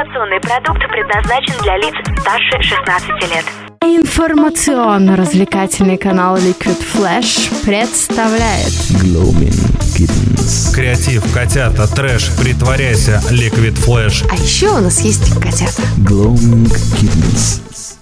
[0.00, 1.92] Информационный продукт предназначен для лиц
[2.22, 3.44] старше 16 лет.
[3.82, 9.52] Информационно-развлекательный канал Liquid Flash представляет Gloaming
[9.94, 10.74] Kittens.
[10.74, 14.24] Креатив, котята, трэш, притворяйся, Liquid Flash.
[14.30, 15.82] А еще у нас есть котята.
[15.98, 17.60] Gloaming Kittens.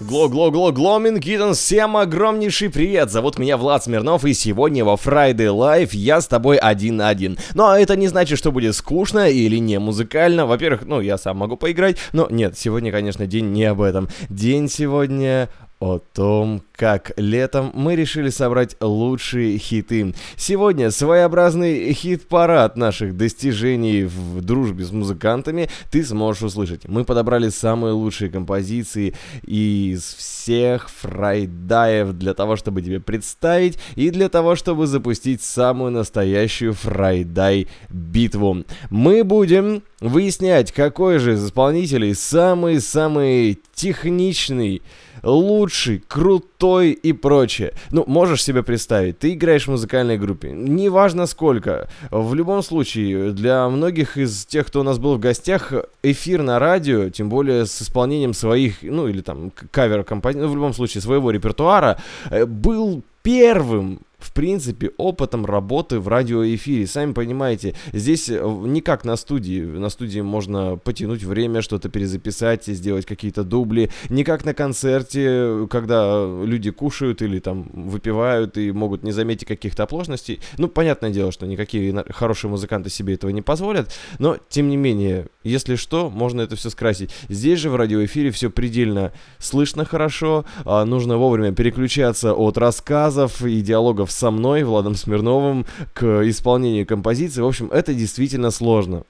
[0.09, 3.11] Гло-гло-гло, Гломин Киттен, всем огромнейший привет!
[3.11, 7.37] Зовут меня Влад Смирнов, и сегодня во Friday Live я с тобой один на один.
[7.53, 10.47] Но это не значит, что будет скучно или не музыкально.
[10.47, 14.09] Во-первых, ну, я сам могу поиграть, но нет, сегодня, конечно, день не об этом.
[14.31, 20.15] День сегодня о том, как летом мы решили собрать лучшие хиты.
[20.37, 26.89] Сегодня своеобразный хит-парад наших достижений в дружбе с музыкантами ты сможешь услышать.
[26.89, 34.29] Мы подобрали самые лучшие композиции из всех фрайдаев для того, чтобы тебе представить и для
[34.29, 38.65] того, чтобы запустить самую настоящую фрайдай битву.
[38.91, 44.83] Мы будем выяснять, какой же из исполнителей самый-самый техничный,
[45.23, 47.73] лучший, крутой и прочее.
[47.91, 51.89] Ну, можешь себе представить, ты играешь в музыкальной группе, неважно сколько.
[52.11, 56.59] В любом случае, для многих из тех, кто у нас был в гостях, эфир на
[56.59, 61.03] радио, тем более с исполнением своих, ну, или там кавер композиции, ну, в любом случае,
[61.03, 61.99] своего репертуара,
[62.31, 66.87] э, был первым в принципе, опытом работы в радиоэфире.
[66.87, 69.63] Сами понимаете, здесь э, не как на студии.
[69.63, 73.91] На студии можно потянуть время, что-то перезаписать, сделать какие-то дубли.
[74.09, 79.85] Не как на концерте, когда люди кушают или там выпивают и могут не заметить каких-то
[79.85, 80.41] оплошностей.
[80.59, 85.29] Ну, понятное дело, что никакие хорошие музыканты себе этого не позволят, но, тем не менее,
[85.45, 87.11] если что, можно это все скрасить.
[87.29, 93.61] Здесь же в радиоэфире все предельно слышно хорошо, а нужно вовремя переключаться от рассказов и
[93.61, 97.43] диалогов диалогов со мной, Владом Смирновым, к исполнению композиции.
[97.43, 99.05] В общем, это действительно сложно.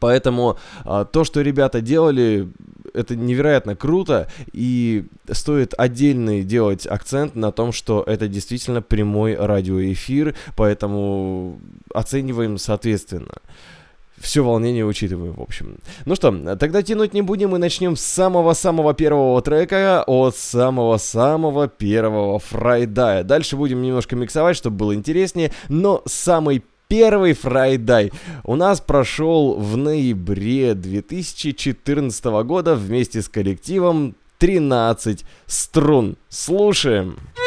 [0.00, 2.48] Поэтому а, то, что ребята делали,
[2.94, 10.34] это невероятно круто, и стоит отдельный делать акцент на том, что это действительно прямой радиоэфир,
[10.56, 11.60] поэтому
[11.94, 13.34] оцениваем соответственно
[14.24, 15.78] все волнение учитываем, в общем.
[16.06, 22.38] Ну что, тогда тянуть не будем и начнем с самого-самого первого трека от самого-самого первого
[22.38, 23.22] фрайдая.
[23.22, 28.12] Дальше будем немножко миксовать, чтобы было интереснее, но самый первый фрайдай
[28.44, 36.16] у нас прошел в ноябре 2014 года вместе с коллективом 13 струн.
[36.28, 37.16] Слушаем.
[37.16, 37.43] Слушаем.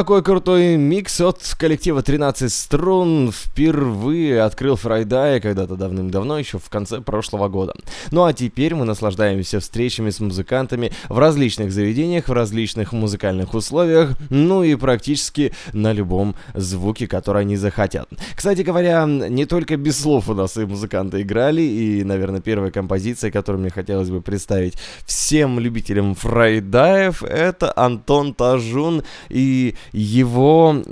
[0.00, 7.02] Такой крутой микс от коллектива 13 струн впервые открыл Фрайдая когда-то давным-давно, еще в конце
[7.02, 7.74] прошлого года.
[8.10, 14.16] Ну а теперь мы наслаждаемся встречами с музыкантами в различных заведениях, в различных музыкальных условиях,
[14.30, 18.08] ну и практически на любом звуке, который они захотят.
[18.34, 23.30] Кстати говоря, не только без слов у нас и музыканты играли, и, наверное, первая композиция,
[23.30, 24.74] которую мне хотелось бы представить
[25.06, 30.82] всем любителям Фрайдаев, это Антон Тажун и его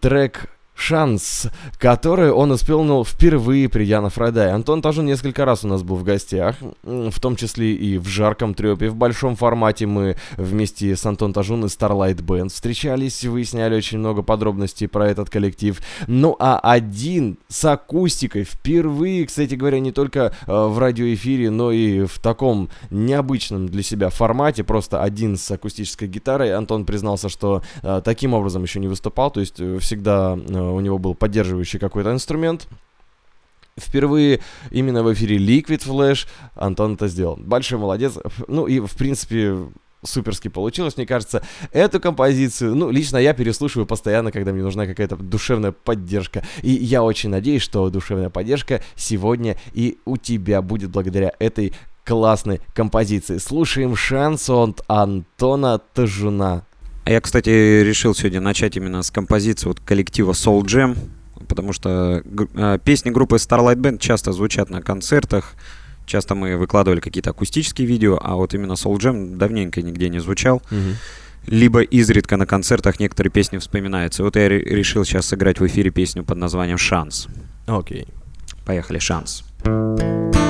[0.00, 4.52] трек шанс, который он исполнил впервые придя на Фрайдай.
[4.52, 8.54] Антон тоже несколько раз у нас был в гостях, в том числе и в жарком
[8.54, 13.98] трепе, в большом формате мы вместе с Антон Тажун и Starlight Band встречались, выясняли очень
[13.98, 15.80] много подробностей про этот коллектив.
[16.06, 22.04] Ну а один с акустикой впервые, кстати говоря, не только э, в радиоэфире, но и
[22.04, 26.54] в таком необычном для себя формате, просто один с акустической гитарой.
[26.54, 30.38] Антон признался, что э, таким образом еще не выступал, то есть э, всегда
[30.72, 32.68] у него был поддерживающий какой-то инструмент.
[33.78, 37.36] Впервые именно в эфире Liquid Flash Антон это сделал.
[37.36, 38.18] Большой молодец.
[38.48, 39.56] Ну и, в принципе,
[40.04, 41.42] суперски получилось, мне кажется.
[41.72, 46.44] Эту композицию, ну, лично я переслушиваю постоянно, когда мне нужна какая-то душевная поддержка.
[46.62, 51.72] И я очень надеюсь, что душевная поддержка сегодня и у тебя будет благодаря этой
[52.04, 53.38] классной композиции.
[53.38, 56.64] Слушаем шансон Антона Тажуна.
[57.08, 60.94] А я, кстати, решил сегодня начать именно с композиции вот коллектива Soul Jam,
[61.48, 62.22] потому что
[62.54, 65.54] э, песни группы Starlight Band часто звучат на концертах,
[66.04, 70.60] часто мы выкладывали какие-то акустические видео, а вот именно Soul Jam давненько нигде не звучал.
[70.70, 70.96] Мгм.
[71.46, 74.22] Либо изредка на концертах некоторые песни вспоминаются.
[74.22, 77.28] Вот я ре- решил сейчас сыграть в эфире песню под названием «Шанс».
[77.66, 78.06] Окей.
[78.66, 79.44] Поехали, «Шанс».
[79.64, 80.47] Эй!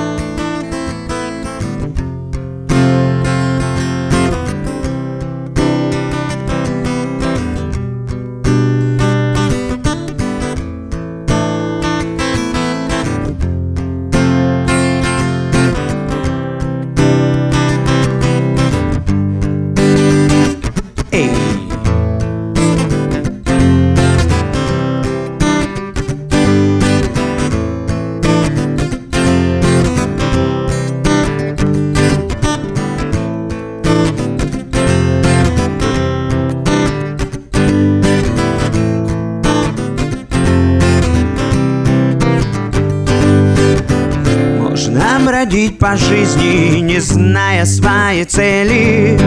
[45.59, 49.19] Бродить по жизни, не зная своей цели.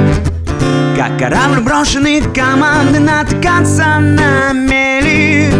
[0.96, 5.52] Как корабль брошенный команды натыкаться на мели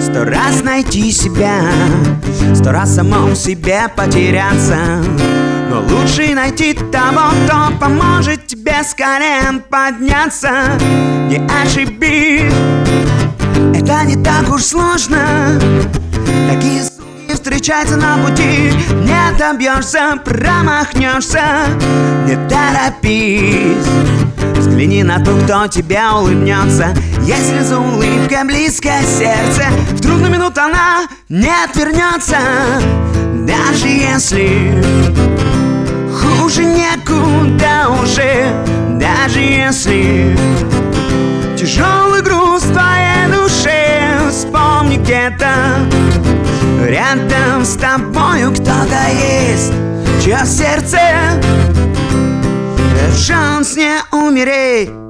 [0.00, 1.60] Сто раз найти себя,
[2.54, 4.78] сто раз самому себе потеряться.
[5.68, 10.52] Но лучше найти того, кто поможет тебе с колен подняться.
[11.28, 12.52] Не ошибись,
[13.74, 15.58] это не так уж сложно.
[16.48, 16.93] Такие
[17.44, 18.72] суки встречаются на пути.
[19.02, 21.42] Не добьешься, промахнешься
[22.26, 23.86] Не торопись.
[24.56, 26.94] Взгляни на ту, кто тебе улыбнется.
[27.22, 32.38] Если за улыбкой близкое сердце В трудную минуту она не отвернется.
[33.46, 34.82] Даже если
[36.12, 38.52] хуже некуда уже
[38.98, 40.36] Даже если
[41.56, 44.18] Тяжелый груз в твоей душе.
[44.30, 45.48] Вспомни где-то
[46.94, 49.72] Рядом с тобою кто-то есть
[50.22, 51.00] Чье сердце
[53.18, 55.03] шанс не умереть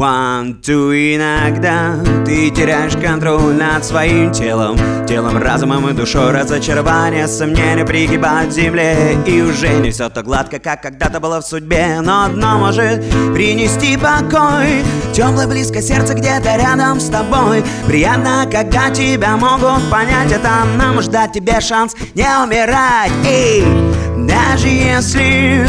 [0.00, 4.78] One, two, иногда ты теряешь контроль над своим телом.
[5.06, 10.80] Телом, разумом и душой разочарование, сомнения пригибают земле И уже не все так гладко, как
[10.80, 12.00] когда-то было в судьбе.
[12.00, 13.04] Но одно может
[13.34, 14.82] принести покой.
[15.12, 17.62] Теплое близко сердце где-то рядом с тобой.
[17.86, 20.32] Приятно, когда тебя могут понять.
[20.32, 23.12] Это нам может дать тебе шанс не умирать.
[23.26, 23.62] Эй,
[24.16, 25.66] даже если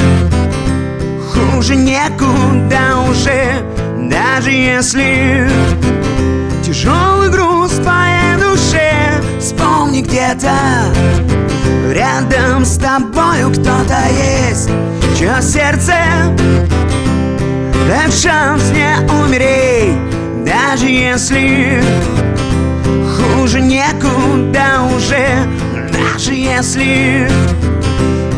[1.34, 5.48] хуже некуда уже Даже если
[6.64, 10.52] тяжелый груз в твоей душе Вспомни где-то
[11.92, 14.70] рядом с тобою кто-то есть
[15.18, 15.94] Чье сердце
[17.88, 19.98] дает шанс не умереть.
[20.46, 21.84] Даже если
[23.16, 25.46] хуже некуда уже
[25.92, 27.30] Даже если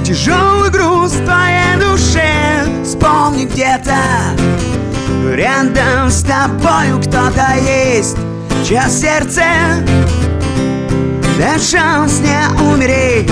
[0.04, 3.96] Тяжелый груз в твоей душе Вспомни где-то
[5.34, 8.18] Рядом с тобою кто-то есть
[8.68, 9.44] Чье сердце
[11.38, 13.30] Да шанс не умереть.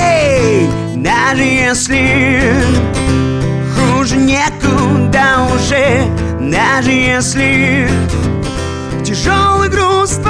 [0.00, 2.54] Эй, даже если
[3.76, 6.06] хуже некуда уже
[6.40, 7.88] Даже если
[9.04, 10.22] тяжелый груз в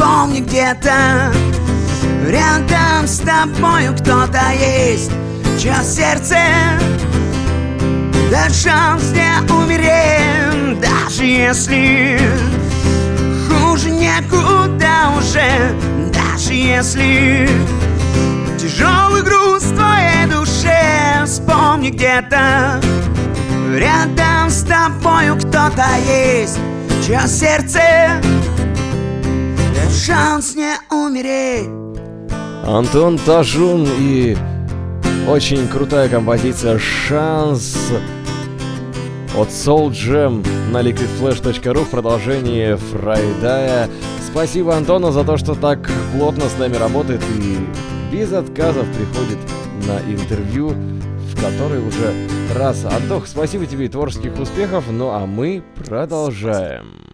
[0.00, 1.30] Вспомни где-то.
[2.26, 5.10] Рядом с тобою кто-то есть
[5.60, 6.38] Чье сердце
[8.30, 10.80] да шанс не умереть.
[10.80, 12.18] Даже если
[13.46, 15.74] хуже некуда уже
[16.14, 17.46] Даже если
[18.58, 22.80] Тяжелый груз в твоей душе Вспомни где-то.
[23.76, 26.58] Рядом с тобою кто-то есть
[27.04, 27.82] Чье сердце
[29.90, 31.68] Дает шанс не умереть
[32.64, 34.36] Антон Тажун и
[35.28, 37.76] очень крутая композиция «Шанс»
[39.36, 43.88] от Soul Jam на liquidflash.ru в продолжении Фрайдая.
[44.30, 47.58] Спасибо Антону за то, что так плотно с нами работает и
[48.12, 49.38] без отказов приходит
[49.86, 52.14] на интервью, в который уже
[52.54, 52.84] раз.
[52.84, 57.09] Антох, спасибо тебе и творческих успехов, ну а мы продолжаем.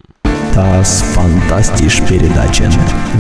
[0.57, 2.65] Das Fantastisch передача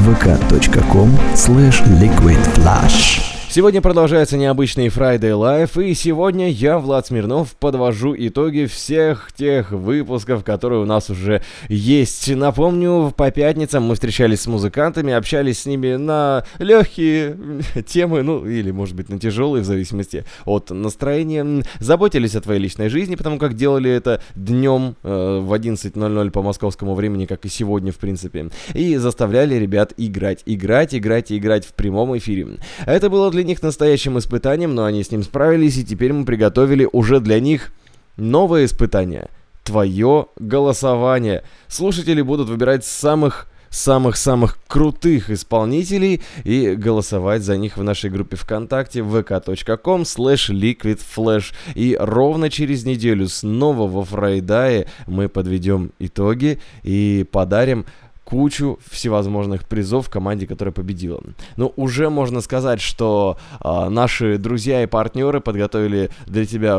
[0.06, 3.25] vk.com slash liquidflash
[3.56, 10.44] Сегодня продолжается необычный Friday Live, и сегодня я, Влад Смирнов, подвожу итоги всех тех выпусков,
[10.44, 12.28] которые у нас уже есть.
[12.28, 17.38] Напомню, по пятницам мы встречались с музыкантами, общались с ними на легкие
[17.86, 21.64] темы, ну, или, может быть, на тяжелые, в зависимости от настроения.
[21.80, 26.94] Заботились о твоей личной жизни, потому как делали это днем э, в 11.00 по московскому
[26.94, 28.50] времени, как и сегодня, в принципе.
[28.74, 32.58] И заставляли ребят играть, играть, играть и играть в прямом эфире.
[32.84, 36.88] Это было для них настоящим испытанием, но они с ним справились, и теперь мы приготовили
[36.92, 37.72] уже для них
[38.16, 39.28] новое испытание.
[39.64, 41.42] Твое голосование.
[41.68, 49.00] Слушатели будут выбирать самых самых-самых крутых исполнителей и голосовать за них в нашей группе ВКонтакте
[49.00, 51.52] vk.com slash liquidflash.
[51.74, 57.86] И ровно через неделю снова во Фрайдае мы подведем итоги и подарим
[58.26, 61.22] кучу всевозможных призов команде, которая победила.
[61.56, 66.76] Но уже можно сказать, что э, наши друзья и партнеры подготовили для тебя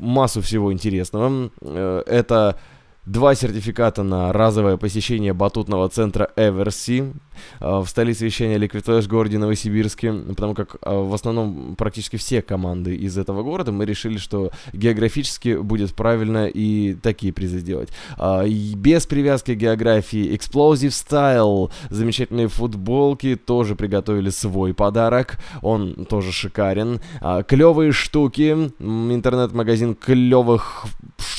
[0.00, 1.50] массу всего интересного.
[1.60, 2.58] Э, это
[3.06, 7.12] два сертификата на разовое посещение батутного центра Эверси
[7.60, 12.96] в столице вещания Liquid Flash городе Новосибирске, потому как а, в основном практически все команды
[12.96, 17.88] из этого города мы решили, что географически будет правильно и такие призы сделать.
[18.16, 26.32] А, без привязки к географии Explosive Style, замечательные футболки, тоже приготовили свой подарок, он тоже
[26.32, 27.00] шикарен.
[27.20, 30.86] А, клевые штуки, интернет-магазин клевых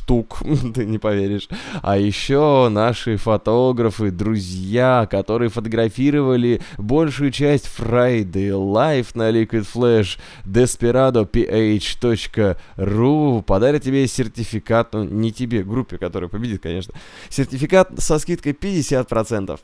[0.09, 0.39] штук,
[0.73, 1.47] ты не поверишь.
[1.81, 5.49] А еще наши фотографы, друзья, которые
[5.89, 15.63] фотографировали большую часть Friday Live на Liquid Flash, desperadoph.ru подарят тебе сертификат, ну не тебе,
[15.63, 16.93] группе, которая победит, конечно,
[17.29, 19.59] сертификат со скидкой 50%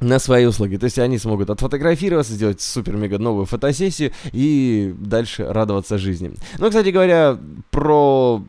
[0.00, 0.76] на свои услуги.
[0.76, 6.32] То есть они смогут отфотографироваться, сделать супер-мега новую фотосессию и дальше радоваться жизни.
[6.58, 7.38] Ну, кстати говоря,
[7.70, 8.42] про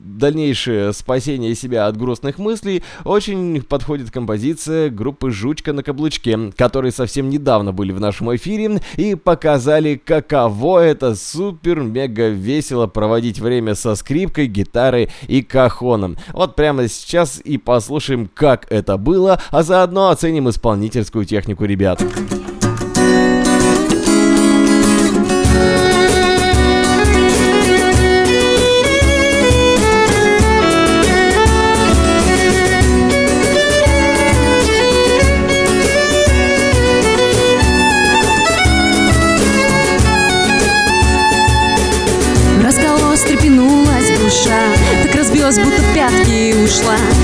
[0.00, 7.30] дальнейшее спасение себя от грустных мыслей очень подходит композиция группы «Жучка на каблучке», которые совсем
[7.30, 14.46] недавно были в нашем эфире и показали, каково это супер-мега весело проводить время со скрипкой,
[14.46, 16.16] гитарой и кахоном.
[16.32, 22.02] Вот прямо сейчас и послушаем, как это было, а заодно оценим исполнительскую технику ребят.
[22.02, 22.47] разбилась,
[46.68, 47.17] ушла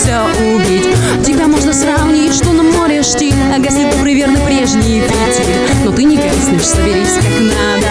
[0.00, 0.16] все
[0.54, 0.86] убить.
[1.24, 6.04] Тебя можно сравнить, что на море штиль А гаснет добрый верный прежний петель Но ты
[6.04, 7.88] не гаснешь, соберись как надо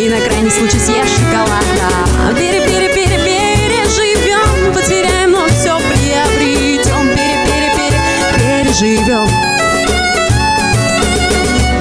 [0.00, 1.90] И на крайний случай съешь шоколада.
[2.38, 7.98] Пере-пере-пере переживем Потеряем, но все приобретем Пере-пере-пере
[8.36, 9.28] переживем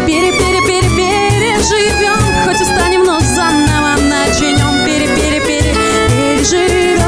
[0.08, 5.76] Пере-пере-пере-переживем Хоть устанем, но заново начнем Пере-пере-пере
[6.10, 7.07] переживем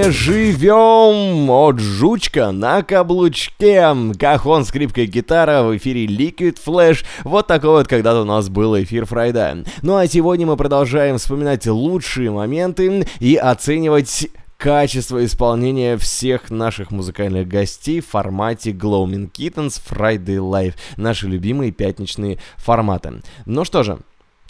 [0.00, 3.94] Переживем от жучка на каблучке.
[4.18, 7.04] Кахон, скрипка и гитара в эфире Liquid Flash.
[7.22, 9.62] Вот такой вот когда-то у нас был эфир Фрайда.
[9.82, 17.46] Ну а сегодня мы продолжаем вспоминать лучшие моменты и оценивать качество исполнения всех наших музыкальных
[17.46, 20.76] гостей в формате Gloaming Kittens Friday Live.
[20.96, 23.20] Наши любимые пятничные форматы.
[23.44, 23.98] Ну что же,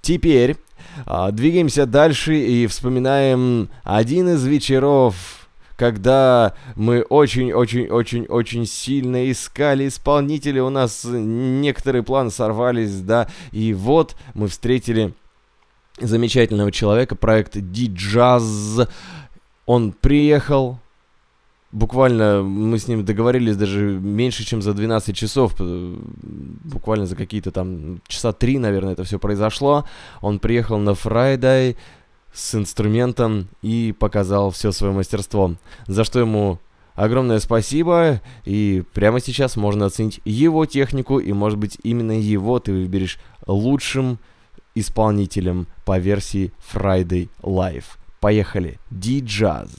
[0.01, 0.59] теперь
[1.07, 5.40] а, двигаемся дальше и вспоминаем один из вечеров,
[5.81, 14.49] когда мы очень-очень-очень-очень сильно искали исполнителя, у нас некоторые планы сорвались, да, и вот мы
[14.49, 15.15] встретили
[15.99, 18.91] замечательного человека, проект D-Jazz,
[19.65, 20.79] он приехал,
[21.73, 25.97] буквально мы с ним договорились даже меньше, чем за 12 часов, э,
[26.65, 29.87] буквально за какие-то там часа три, наверное, это все произошло.
[30.21, 31.77] Он приехал на Friday
[32.33, 35.55] с инструментом и показал все свое мастерство,
[35.87, 36.59] за что ему
[36.95, 42.73] огромное спасибо, и прямо сейчас можно оценить его технику, и может быть именно его ты
[42.73, 44.19] выберешь лучшим
[44.75, 47.85] исполнителем по версии Friday Live.
[48.21, 48.79] Поехали.
[48.91, 49.71] D-Jazz.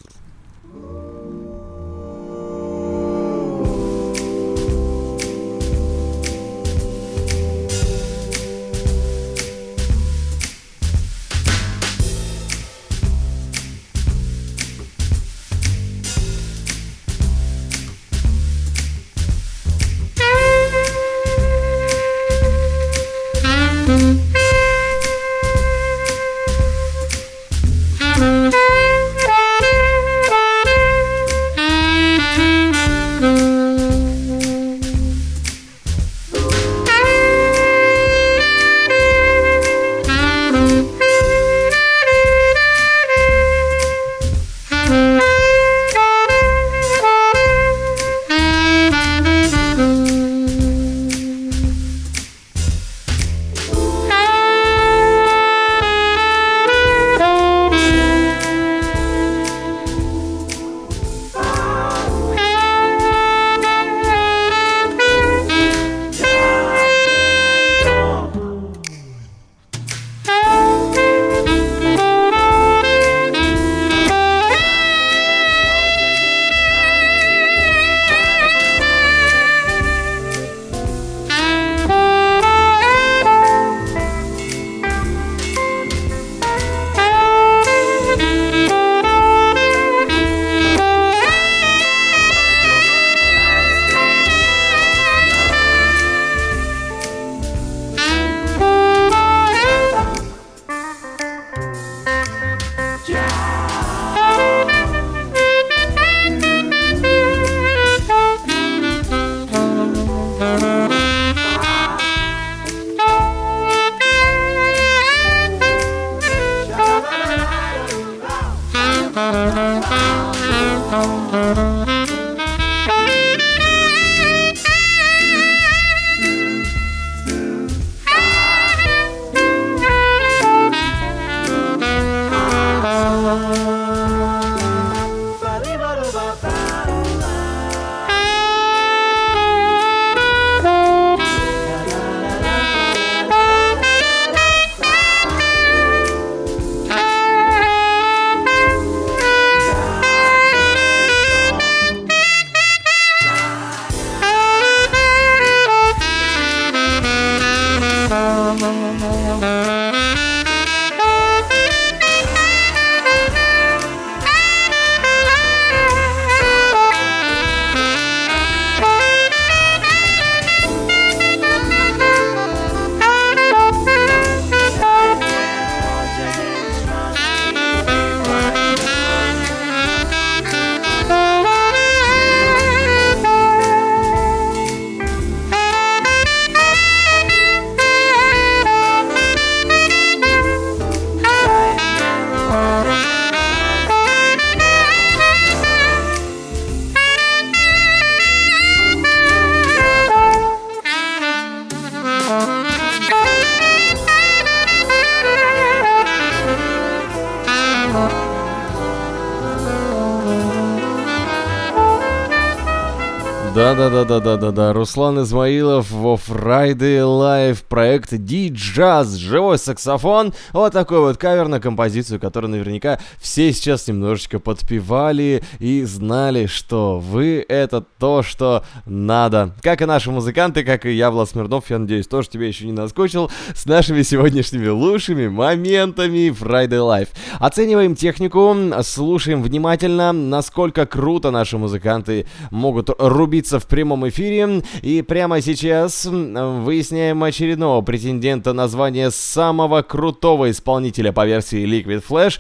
[213.82, 214.74] Да-да-да-да-да-да-да.
[214.74, 219.18] Руслан Измаилов во Friday Live проект D-Jazz.
[219.18, 220.34] Живой саксофон.
[220.54, 227.00] Вот такой вот кавер на композицию, которую наверняка все сейчас немножечко подпевали и знали, что
[227.00, 229.56] вы это то, что надо.
[229.62, 232.74] Как и наши музыканты, как и я, Влад Смирнов, я надеюсь, тоже тебе еще не
[232.74, 237.10] наскучил, с нашими сегодняшними лучшими моментами Friday Live.
[237.40, 244.62] Оцениваем технику, слушаем внимательно, насколько круто наши музыканты могут рубить находиться в прямом эфире.
[244.84, 252.40] И прямо сейчас выясняем очередного претендента на звание самого крутого исполнителя по версии Liquid Flash.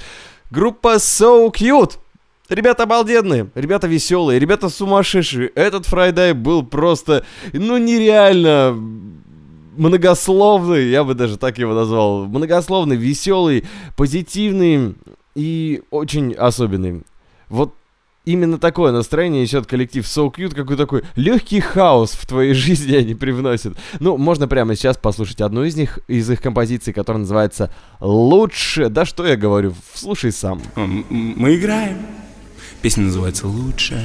[0.52, 1.94] Группа So Cute.
[2.50, 5.48] Ребята обалденные, ребята веселые, ребята сумасшедшие.
[5.56, 8.78] Этот Фрайдай был просто, ну, нереально
[9.78, 12.26] многословный, я бы даже так его назвал.
[12.26, 13.64] Многословный, веселый,
[13.96, 14.96] позитивный
[15.34, 17.04] и очень особенный.
[17.48, 17.74] Вот
[18.26, 23.16] именно такое настроение несет коллектив So Cute, какой такой легкий хаос в твоей жизни они
[23.16, 23.78] привносят.
[24.00, 28.90] Ну, можно прямо сейчас послушать одну из них, из их композиций, которая называется «Лучше».
[28.90, 30.62] Да что я говорю, слушай сам.
[30.76, 31.98] Мы играем.
[32.82, 33.98] Песня называется «Лучше».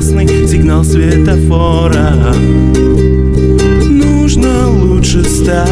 [0.00, 2.34] Красный сигнал светофора.
[3.90, 5.68] Нужно лучше стать.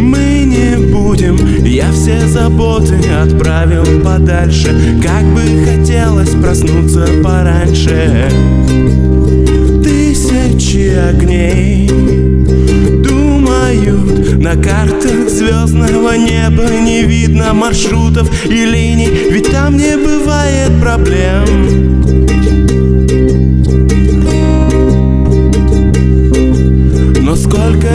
[0.00, 4.74] Мы не будем Я все заботы отправил подальше.
[5.00, 8.28] Как бы хотелось проснуться пораньше.
[9.84, 11.88] Тысячи огней
[13.06, 21.92] Думают на картах звездного неба Не видно маршрутов и линий Ведь там не бывает проблем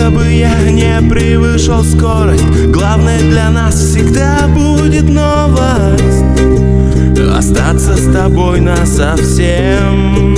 [0.08, 2.46] сколько бы я не превышал скорость.
[2.68, 6.24] Главное для нас всегда будет новость.
[7.38, 10.36] Остаться с тобой на совсем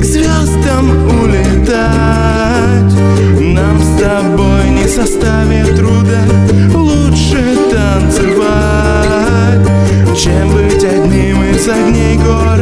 [0.00, 0.90] К звездам
[1.22, 2.94] улетать.
[3.40, 6.24] Нам с тобой не составит труда
[6.74, 9.66] Лучше танцевать.
[10.16, 12.53] Чем быть одним из огней города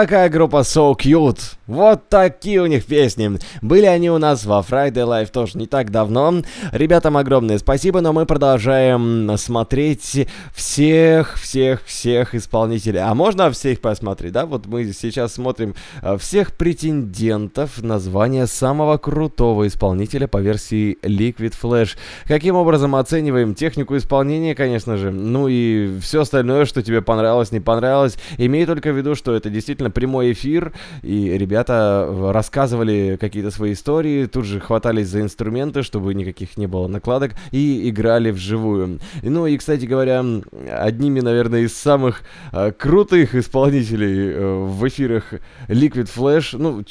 [0.00, 1.59] такая группа So Cute.
[1.80, 3.38] Вот такие у них песни.
[3.62, 6.42] Были они у нас во Friday Live тоже не так давно.
[6.72, 13.00] Ребятам огромное спасибо, но мы продолжаем смотреть всех, всех, всех исполнителей.
[13.00, 14.44] А можно всех посмотреть, да?
[14.44, 21.54] Вот мы сейчас смотрим э, всех претендентов на звание самого крутого исполнителя по версии Liquid
[21.58, 21.96] Flash.
[22.26, 25.10] Каким образом оцениваем технику исполнения, конечно же.
[25.10, 28.18] Ну и все остальное, что тебе понравилось, не понравилось.
[28.36, 33.72] Имей только в виду, что это действительно прямой эфир, и ребята ребята рассказывали какие-то свои
[33.72, 39.00] истории, тут же хватались за инструменты, чтобы никаких не было накладок, и играли вживую.
[39.22, 40.24] Ну и, кстати говоря,
[40.70, 45.34] одними, наверное, из самых э, крутых исполнителей э, в эфирах
[45.68, 46.82] Liquid Flash, ну,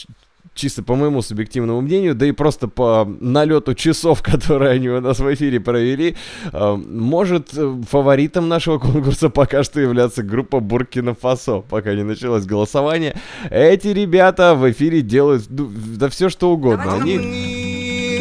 [0.60, 5.19] чисто по моему субъективному мнению, да и просто по налету часов, которые они у нас
[5.19, 6.15] в эфире провели,
[6.52, 12.45] э, может э, фаворитом нашего конкурса пока что являться группа Буркина Фасо, пока не началось
[12.45, 13.15] голосование.
[13.50, 16.95] Эти ребята в эфире делают ну, да все что угодно.
[16.95, 17.17] Они...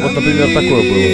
[0.01, 1.09] Вот, например, такое было.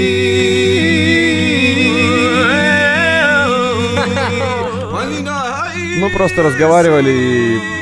[6.01, 7.74] Мы просто разговаривали и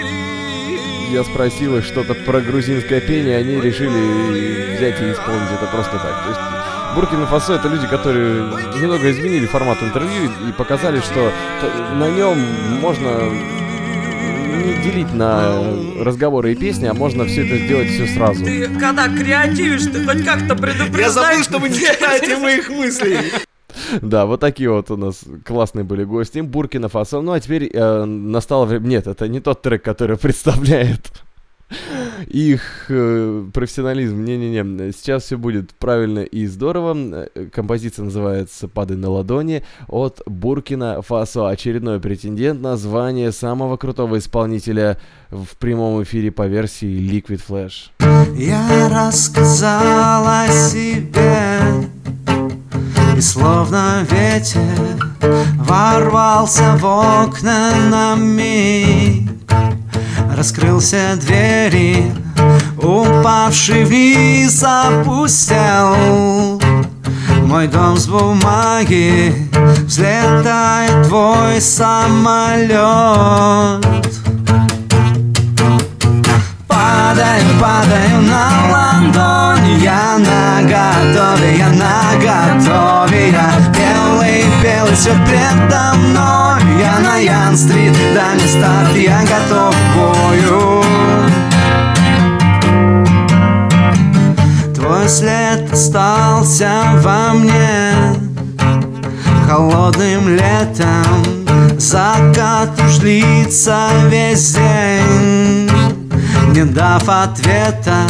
[1.14, 6.24] я спросил их что-то про грузинское пение, они решили взять и исполнить это просто так.
[6.24, 6.42] То есть
[6.96, 8.46] Буркина Фасо это люди, которые
[8.82, 11.32] немного изменили формат интервью и показали, что
[11.94, 12.40] на нем
[12.82, 13.30] можно
[14.64, 15.64] не делить на
[16.00, 18.44] разговоры и песни, а можно все это сделать все сразу.
[18.44, 21.00] Ты когда креативишь, ты хоть как-то предупреждаешь.
[21.00, 23.20] Я забыл, что вы не читаете моих мыслей.
[24.02, 26.40] Да, вот такие вот у нас классные были гости.
[26.40, 27.22] Буркина Фасо.
[27.22, 28.88] Ну а теперь э, настало время...
[28.88, 31.12] Нет, это не тот трек, который представляет
[32.28, 34.24] их э, профессионализм.
[34.24, 37.28] Не-не-не, сейчас все будет правильно и здорово.
[37.52, 41.50] Композиция называется «Падай на ладони» от Буркина Фасо.
[41.50, 47.90] Очередной претендент на звание самого крутого исполнителя в прямом эфире по версии Liquid Flash.
[48.36, 51.90] Я рассказала себе
[53.18, 55.14] и словно ветер
[55.58, 59.30] ворвался в окна на миг.
[60.36, 62.12] Раскрылся двери,
[62.78, 66.60] упавший вниз опустел.
[67.46, 69.50] Мой дом с бумаги,
[69.86, 72.74] взлетает твой самолет.
[76.68, 78.93] Падаю, падаю на ладонь
[79.94, 83.30] Я на готове, я на готове.
[83.30, 86.62] Я белый, белый, все предо мной.
[86.80, 90.84] Я на Ян-стрит, дальний старт Я готов к бою.
[94.74, 96.72] Твой след остался
[97.04, 97.94] во мне
[99.48, 101.78] Холодным летом.
[101.78, 105.70] Закат уж длится весь день.
[106.48, 108.08] Не дав ответа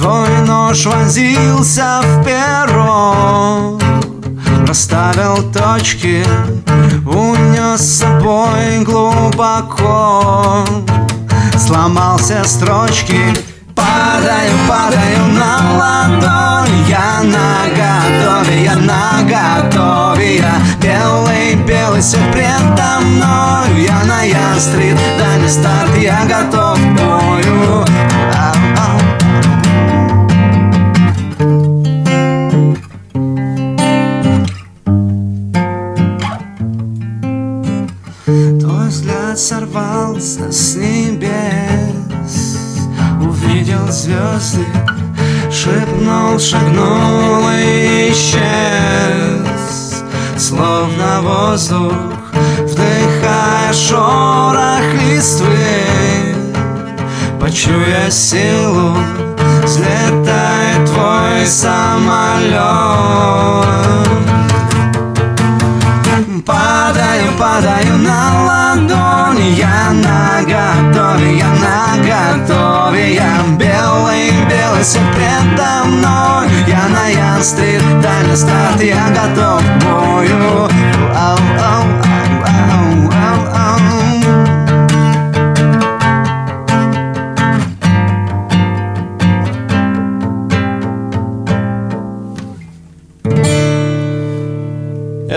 [0.00, 3.78] Твой нож вонзился в перо
[4.66, 6.24] Расставил точки
[7.04, 10.64] Унес с собой глубоко.
[11.58, 13.20] Сломался строчки
[13.74, 16.88] Падаю, падаю на ладонь.
[16.88, 20.38] Я на готове, я на готове.
[20.38, 23.84] Я белый, белый все предо мной.
[23.84, 27.84] Я на Ястрит, дальний старт Я готов бою
[40.30, 41.28] сорвался с небес.
[43.20, 44.64] Увидел звезды,
[45.50, 50.02] шепнул, шагнул и исчез.
[50.36, 51.92] Словно воздух,
[52.60, 55.56] вдыхая шорох листвы.
[57.40, 58.96] Почуя силу,
[59.64, 62.60] взлетает твой самолет.
[66.46, 70.19] Падаю, падаю на ладони Я на
[74.82, 80.68] все предо мной Я на Ян-стрит, дальний старт Я готов к бою.
[81.14, 81.38] Ау,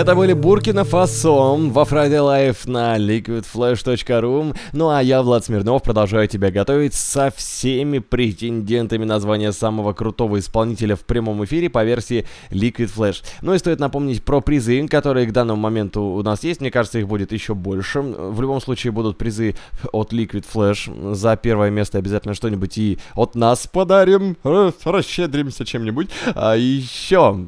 [0.04, 4.54] Это были Буркина Фасо во Friday Life на liquidflash.ru.
[4.74, 10.38] Ну а я, Влад Смирнов, продолжаю тебя готовить со всеми претендентами на звание самого крутого
[10.38, 13.24] исполнителя в прямом эфире по версии Liquid Flash.
[13.40, 16.60] Ну и стоит напомнить про призы, которые к данному моменту у нас есть.
[16.60, 18.02] Мне кажется, их будет еще больше.
[18.02, 19.56] В любом случае будут призы
[19.90, 21.14] от Liquid Flash.
[21.14, 24.36] За первое место обязательно что-нибудь и от нас подарим.
[24.84, 26.10] Расщедримся чем-нибудь.
[26.34, 27.46] А еще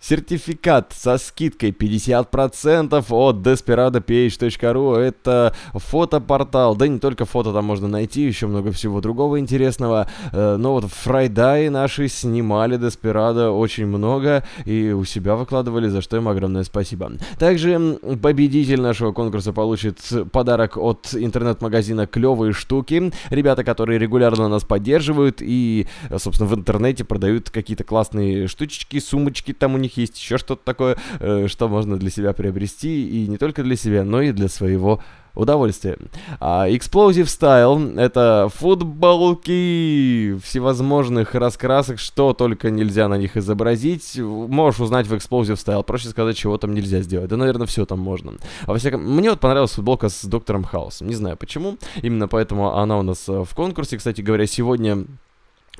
[0.00, 8.22] Сертификат со скидкой 50% от desperadoph.ru Это фотопортал, да не только фото там можно найти,
[8.22, 10.08] еще много всего другого интересного.
[10.32, 16.16] Э, но вот Фрайдай наши снимали Desperado очень много и у себя выкладывали, за что
[16.16, 17.12] им огромное спасибо.
[17.38, 19.98] Также победитель нашего конкурса получит
[20.32, 23.12] подарок от интернет-магазина «Клевые штуки».
[23.28, 25.86] Ребята, которые регулярно нас поддерживают и,
[26.16, 30.62] собственно, в интернете продают какие-то классные штучки, сумочки там у них них есть еще что-то
[30.64, 34.48] такое, э, что можно для себя приобрести, и не только для себя, но и для
[34.48, 35.00] своего
[35.34, 35.96] удовольствия.
[36.40, 44.18] А Explosive Style— это футболки всевозможных раскрасок, что только нельзя на них изобразить.
[44.18, 47.28] Можешь узнать в Explosive Style, проще сказать, чего там нельзя сделать.
[47.28, 48.32] Да, наверное, все там можно.
[48.66, 49.02] А во всяком...
[49.02, 51.08] Мне вот понравилась футболка с Доктором Хаусом.
[51.08, 51.76] Не знаю почему.
[52.02, 53.98] Именно поэтому она у нас э, в конкурсе.
[53.98, 55.06] Кстати говоря, сегодня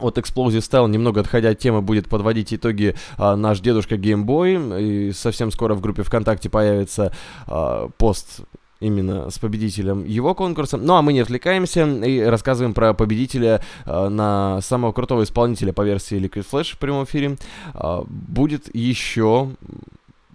[0.01, 4.81] от Explosive Style, немного отходя от темы, будет подводить итоги а, наш дедушка Геймбой.
[4.83, 7.13] И совсем скоро в группе ВКонтакте появится
[7.47, 8.41] а, пост
[8.81, 10.77] именно с победителем его конкурса.
[10.77, 15.83] Ну а мы не отвлекаемся и рассказываем про победителя э, на самого крутого исполнителя по
[15.83, 17.37] версии Liquid Flash в прямом эфире.
[17.75, 19.51] Э, будет еще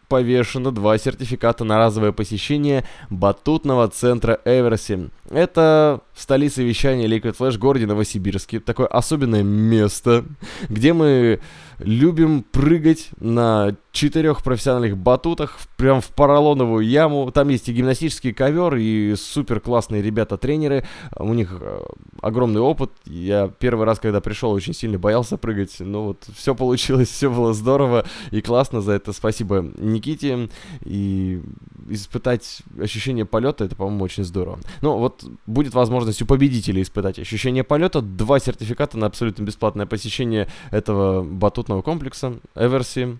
[0.07, 5.09] повешено два сертификата на разовое посещение батутного центра Эверси.
[5.29, 8.59] Это столица вещания Liquid Flash, городе Новосибирске.
[8.59, 10.25] Такое особенное место,
[10.69, 11.39] где мы
[11.79, 17.31] любим прыгать на четырех профессиональных батутах, прям в поролоновую яму.
[17.31, 20.85] Там есть и гимнастический ковер, и супер классные ребята-тренеры.
[21.17, 21.79] У них э,
[22.21, 22.91] огромный опыт.
[23.05, 25.77] Я первый раз, когда пришел, очень сильно боялся прыгать.
[25.79, 28.81] Но вот все получилось, все было здорово и классно.
[28.81, 30.49] За это спасибо Никите.
[30.83, 31.41] И
[31.87, 34.59] испытать ощущение полета, это, по-моему, очень здорово.
[34.81, 38.01] Ну, вот будет возможность у победителей испытать ощущение полета.
[38.01, 43.17] Два сертификата на абсолютно бесплатное посещение этого батутного комплекса Эверси.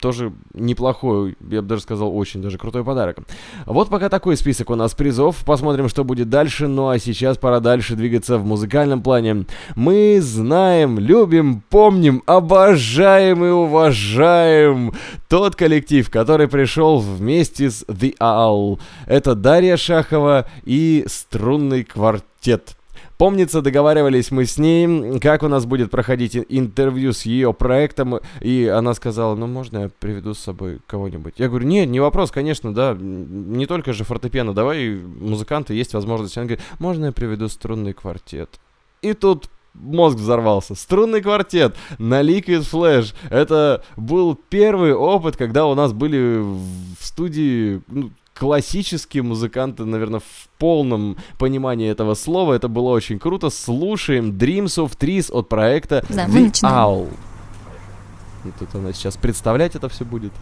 [0.00, 3.18] Тоже неплохой, я бы даже сказал, очень даже крутой подарок.
[3.66, 5.44] Вот пока такой список у нас призов.
[5.44, 6.66] Посмотрим, что будет дальше.
[6.66, 9.46] Ну, а сейчас пора дальше двигаться в музыкальном плане.
[9.74, 14.92] Мы знаем, любим, помним, обожаем и уважаем
[15.28, 18.78] тот коллектив, который пришел вместе из The Owl.
[19.06, 22.76] Это Дарья Шахова и струнный квартет.
[23.18, 28.66] Помнится, договаривались мы с ней, как у нас будет проходить интервью с ее проектом, и
[28.66, 31.34] она сказала, ну можно я приведу с собой кого-нибудь?
[31.38, 36.36] Я говорю, нет, не вопрос, конечно, да, не только же фортепиано, давай музыканты, есть возможность.
[36.36, 38.50] Она говорит, можно я приведу струнный квартет?
[39.00, 39.48] И тут
[39.80, 40.74] мозг взорвался.
[40.74, 43.14] Струнный квартет на Liquid Flash.
[43.30, 50.48] Это был первый опыт, когда у нас были в студии ну, классические музыканты, наверное, в
[50.58, 52.54] полном понимании этого слова.
[52.54, 53.50] Это было очень круто.
[53.50, 57.08] Слушаем Dreams of Trees от проекта да, The Owl.
[58.44, 60.32] И тут она сейчас представлять это все будет.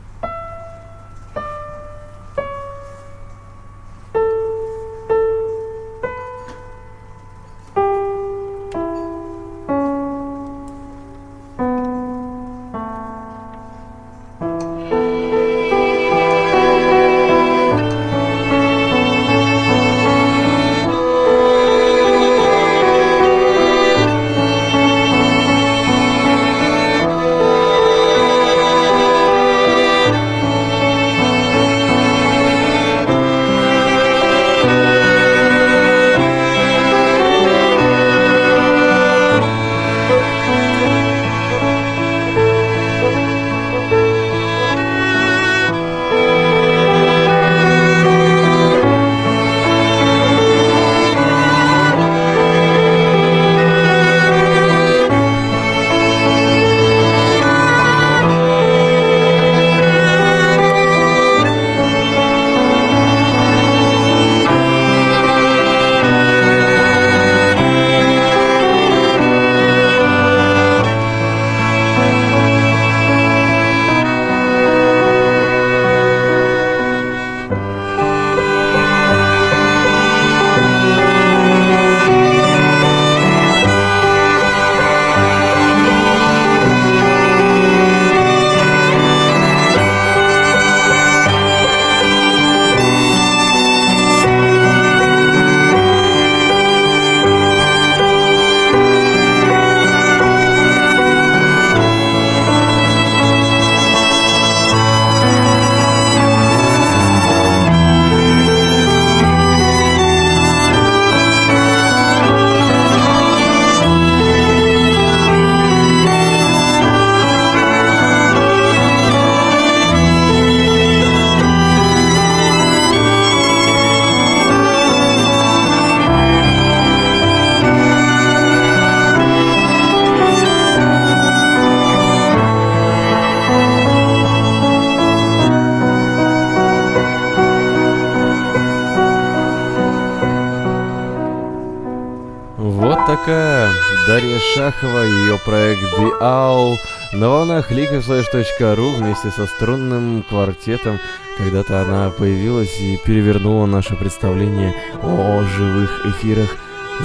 [143.25, 143.73] Такая
[144.07, 146.77] Дарья Шахова ее проект The Owl
[147.15, 150.99] на волнах liquidflash.ru вместе со струнным квартетом.
[151.39, 156.55] Когда-то она появилась и перевернула наше представление о живых эфирах.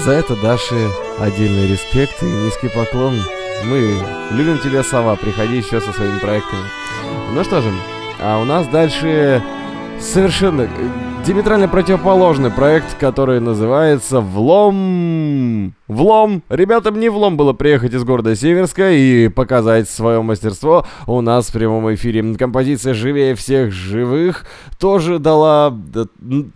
[0.04, 0.90] За это Даше
[1.20, 3.16] отдельный респект и низкий поклон.
[3.64, 6.64] Мы любим тебя, Сова, приходи еще со своими проектами.
[7.32, 7.72] Ну что же,
[8.20, 9.42] а у нас дальше
[10.02, 10.68] совершенно
[11.30, 15.76] диаметрально противоположный проект, который называется «Влом».
[15.88, 16.42] Влом.
[16.50, 20.88] Ребятам не влом было приехать из города Северска и показать свое мастерство.
[21.06, 24.44] У нас в прямом эфире композиция «Живее всех живых»
[24.80, 25.78] тоже дала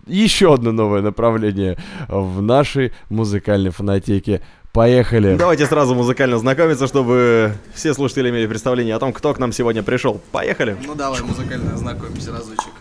[0.08, 4.42] еще одно новое направление в нашей музыкальной фонотеке.
[4.72, 5.36] Поехали.
[5.36, 9.84] Давайте сразу музыкально знакомиться, чтобы все слушатели имели представление о том, кто к нам сегодня
[9.84, 10.20] пришел.
[10.32, 10.76] Поехали.
[10.84, 12.72] Ну давай музыкально знакомимся разочек.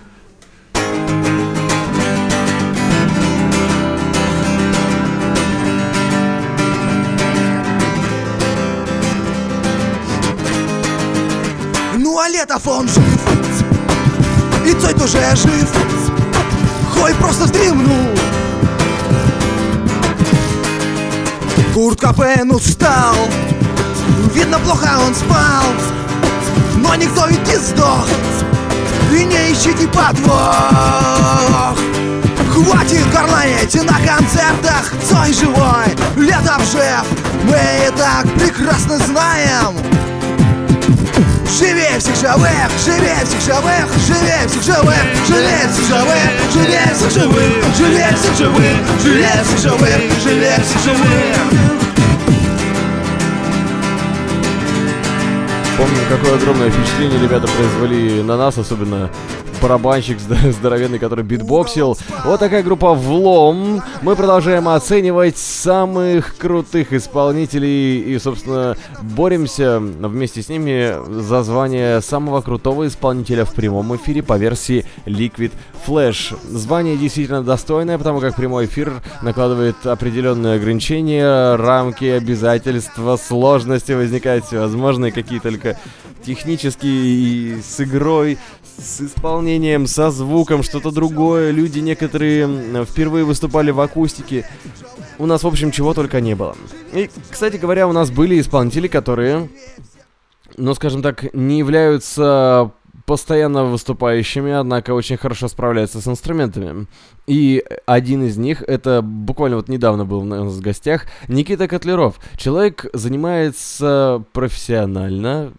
[12.23, 13.19] Ну а Летов он жив.
[14.65, 15.69] И Цой тоже жив.
[16.95, 18.17] Хой просто вздремнул
[21.73, 23.15] Курт Копен устал
[24.33, 25.65] Видно, плохо он спал.
[26.77, 28.07] Но никто ведь не сдох.
[29.11, 31.77] И не ищите подвох.
[32.53, 34.93] Хватит горланить на концертах.
[35.09, 37.03] Цой живой, Летов жив.
[37.43, 40.12] Мы и так прекрасно знаем
[41.55, 42.49] Живее всех живых,
[42.83, 44.95] живее всех живых, живее всех живых,
[45.27, 51.92] живее всех живых, живее всех живых, живее всех живых, живее всех живых, живее всех живых.
[55.77, 59.09] Помню, какое огромное впечатление ребята произвели на нас, особенно
[59.63, 61.97] барабанщик здоровенный, который битбоксил.
[62.25, 63.81] Вот такая группа «Влом».
[64.01, 72.41] Мы продолжаем оценивать самых крутых исполнителей и, собственно, боремся вместе с ними за звание самого
[72.41, 75.53] крутого исполнителя в прямом эфире по версии Liquid
[75.87, 76.37] Flash.
[76.45, 85.13] Звание действительно достойное, потому как прямой эфир накладывает определенные ограничения, рамки, обязательства, сложности возникают всевозможные,
[85.13, 85.62] какие только
[86.23, 88.37] технические и с игрой,
[88.77, 91.51] с исполнением, со звуком, что-то другое.
[91.51, 94.47] Люди некоторые впервые выступали в акустике.
[95.19, 96.55] У нас, в общем, чего только не было.
[96.93, 99.49] И, кстати говоря, у нас были исполнители, которые,
[100.57, 102.71] ну, скажем так, не являются
[103.05, 106.87] постоянно выступающими, однако очень хорошо справляются с инструментами.
[107.27, 112.19] И один из них, это буквально вот недавно был у нас в гостях, Никита Котлеров.
[112.37, 115.53] Человек занимается профессионально,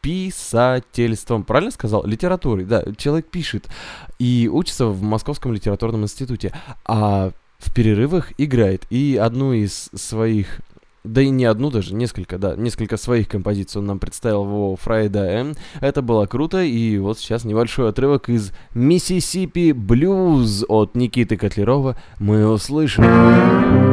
[0.00, 2.06] писательством, правильно сказал?
[2.06, 3.68] Литературой, да, человек пишет
[4.18, 6.52] и учится в Московском литературном институте,
[6.84, 8.86] а в перерывах играет.
[8.90, 10.60] И одну из своих
[11.12, 15.56] да и не одну даже, несколько, да, несколько своих композиций он нам представил в Friday.
[15.80, 22.46] Это было круто, и вот сейчас небольшой отрывок из Миссисипи Блюз от Никиты Котлерова мы
[22.46, 23.87] услышим.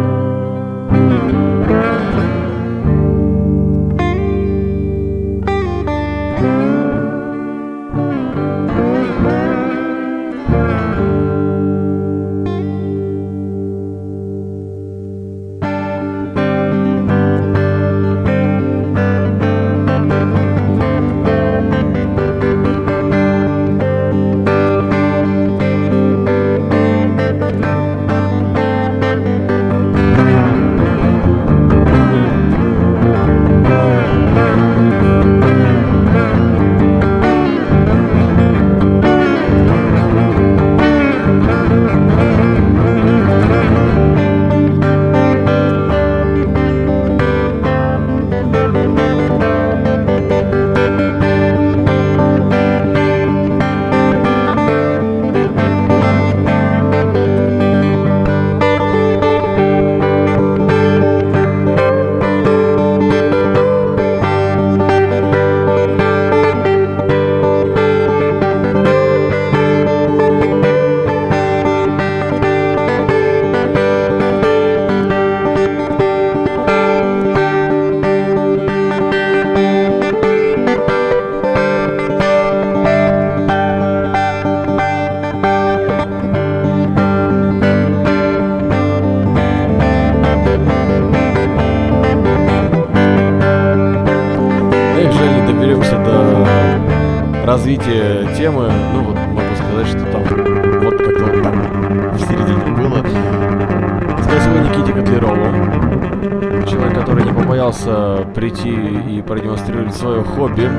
[109.76, 110.70] Продемонстрировать свое хобби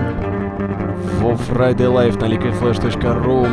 [1.20, 3.46] во Friday Life на liquidflash.ru.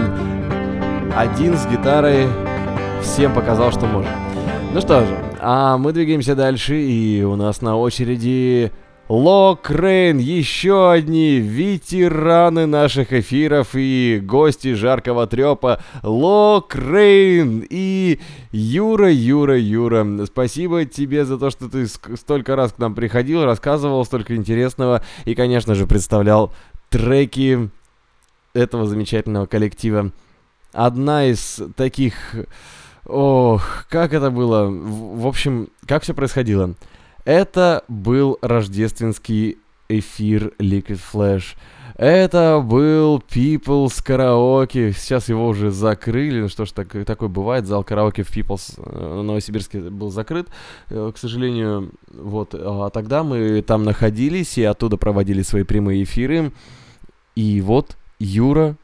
[1.16, 2.28] Один с гитарой
[3.02, 4.10] всем показал, что может.
[4.74, 8.72] Ну что же, а мы двигаемся дальше, и у нас на очереди
[9.10, 15.82] Локрейн, еще одни ветераны наших эфиров и гости жаркого трепа.
[16.04, 18.20] Локрейн и
[18.52, 20.26] Юра, Юра, Юра.
[20.26, 25.36] Спасибо тебе за то, что ты столько раз к нам приходил, рассказывал столько интересного и,
[25.36, 26.54] конечно же, представлял
[26.90, 27.70] треки
[28.54, 30.12] этого замечательного коллектива.
[30.72, 32.14] Одна из таких...
[33.06, 34.68] Ох, как это было?
[34.68, 36.74] В, в общем, как все происходило?
[37.26, 39.58] Это был рождественский
[39.88, 41.56] эфир Liquid Flash.
[41.96, 44.94] Это был People's Karaoke.
[44.94, 46.42] Сейчас его уже закрыли.
[46.42, 47.68] Ну что ж, так, такое бывает.
[47.68, 50.48] Зал караоке в People's в Новосибирске был закрыт,
[50.90, 51.92] э, к сожалению.
[52.12, 52.56] Вот.
[52.56, 56.52] А тогда мы там находились и оттуда проводили свои прямые эфиры.
[57.36, 58.76] И вот Юра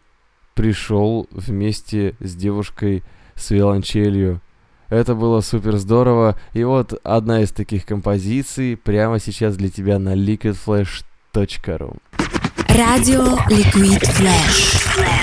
[0.53, 3.03] пришел вместе с девушкой
[3.35, 4.41] с виолончелью.
[4.89, 6.35] Это было супер здорово.
[6.53, 11.97] И вот одна из таких композиций прямо сейчас для тебя на liquidflash.ru.
[12.69, 15.18] Радио Liquid Flash.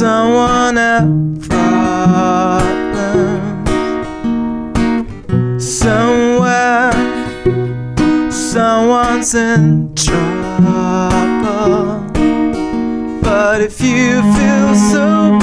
[0.00, 1.04] Someone have
[1.46, 2.00] problems
[5.62, 6.90] somewhere
[8.30, 10.40] someone's in trouble.
[13.20, 15.39] But if you feel so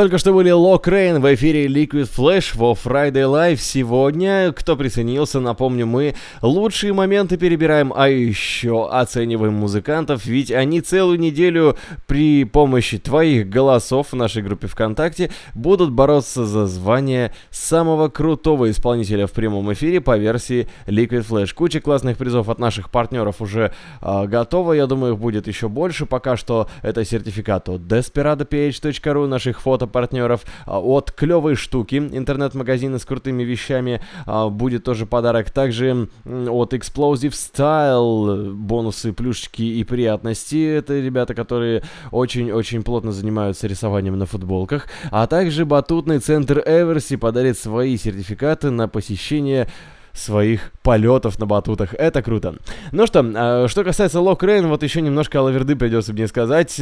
[0.00, 3.58] Только что были Лок Рейн в эфире Liquid Flash во Friday Live.
[3.58, 11.20] Сегодня, кто присоединился, напомню, мы лучшие моменты перебираем, а еще оцениваем музыкантов, ведь они целую
[11.20, 11.76] неделю
[12.10, 19.28] при помощи твоих голосов в нашей группе ВКонтакте будут бороться за звание самого крутого исполнителя
[19.28, 21.54] в прямом эфире по версии Liquid Flash.
[21.54, 26.04] Куча классных призов от наших партнеров уже а, готова, я думаю, их будет еще больше.
[26.04, 33.44] Пока что это сертификат от desperadoph.ru, наших фотопартнеров, а, от клевой штуки, интернет-магазина с крутыми
[33.44, 35.52] вещами, а, будет тоже подарок.
[35.52, 40.74] Также от Explosive Style бонусы, плюшечки и приятности.
[40.78, 44.88] Это ребята, которые очень-очень плотно занимаются рисованием на футболках.
[45.10, 49.68] А также батутный центр Эверси подарит свои сертификаты на посещение
[50.12, 51.94] своих полетов на батутах.
[51.94, 52.56] Это круто.
[52.92, 56.80] Ну что, а, что касается Лок Рейн, вот еще немножко лаверды придется мне сказать.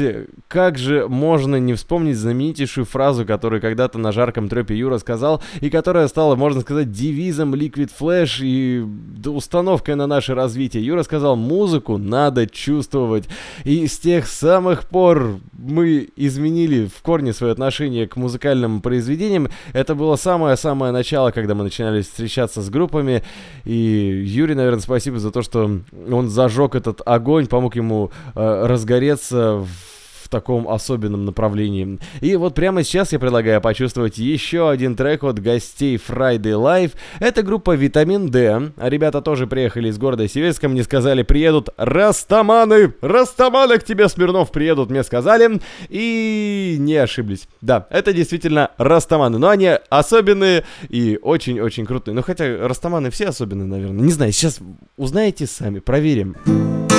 [0.49, 5.71] Как же можно не вспомнить знаменитейшую фразу, которую когда-то на жарком тропе Юра сказал, и
[5.71, 8.85] которая стала, можно сказать, девизом Liquid Flash и
[9.29, 10.85] установкой на наше развитие.
[10.85, 13.29] Юра сказал, музыку надо чувствовать.
[13.65, 19.49] И с тех самых пор мы изменили в корне свое отношение к музыкальным произведениям.
[19.73, 23.18] Это было самое-самое начало, когда мы начинали встречаться с группами.
[23.65, 29.57] И Юрий, наверное, спасибо за то, что он зажег этот огонь, помог ему э, разгореться
[29.57, 29.98] в
[30.29, 31.99] в таком особенном направлении.
[32.21, 36.93] И вот прямо сейчас я предлагаю почувствовать еще один трек от гостей Friday Live.
[37.19, 38.73] Это группа Витамин D.
[38.77, 40.69] Ребята тоже приехали из города Северска.
[40.69, 42.93] Мне сказали, приедут Растаманы.
[43.01, 45.61] Растаманы к тебе, Смирнов, приедут, мне сказали.
[45.89, 47.49] И не ошиблись.
[47.63, 49.39] Да, это действительно Растаманы.
[49.39, 52.15] Но они особенные и очень-очень крутые.
[52.15, 54.05] Ну хотя Растаманы все особенные, наверное.
[54.05, 54.61] Не знаю, сейчас
[54.99, 56.37] узнаете сами, проверим.
[56.45, 56.98] Капли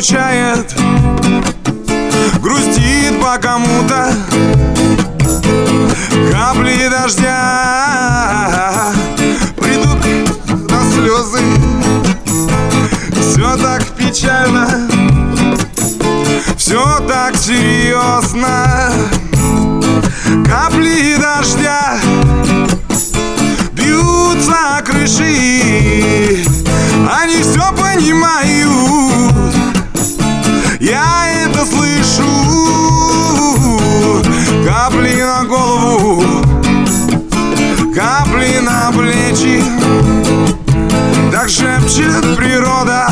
[0.00, 0.74] скучает
[2.40, 4.10] Грустит по кому-то.
[6.32, 7.34] Капли дождя
[9.58, 9.98] Придут
[10.70, 11.42] на слезы.
[13.20, 14.88] Все так печально
[16.56, 18.90] Все так серьезно
[20.46, 21.98] Капли дождя
[23.72, 26.42] Бьются крыши.
[27.06, 29.09] Они все понимают
[34.70, 36.22] Капли на голову
[37.92, 39.60] Капли на плечи.
[41.32, 43.08] Так шепчет природа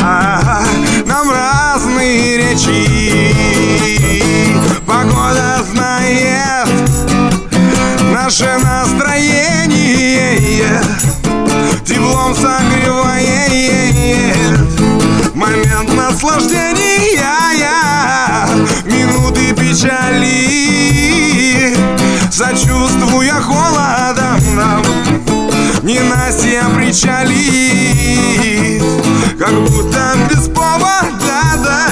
[0.00, 0.62] а,
[1.04, 3.34] Нам разные речи.
[4.86, 6.68] Погода знает
[8.12, 9.50] Наше настроение.
[11.84, 13.24] Теплом согревает
[15.34, 16.84] Момент наслаждения.
[18.84, 21.74] Минуты печали
[22.30, 24.82] Сочувствуя холодом нам
[25.82, 28.82] Ненастья причалит
[29.38, 31.88] Как будто без повода, да,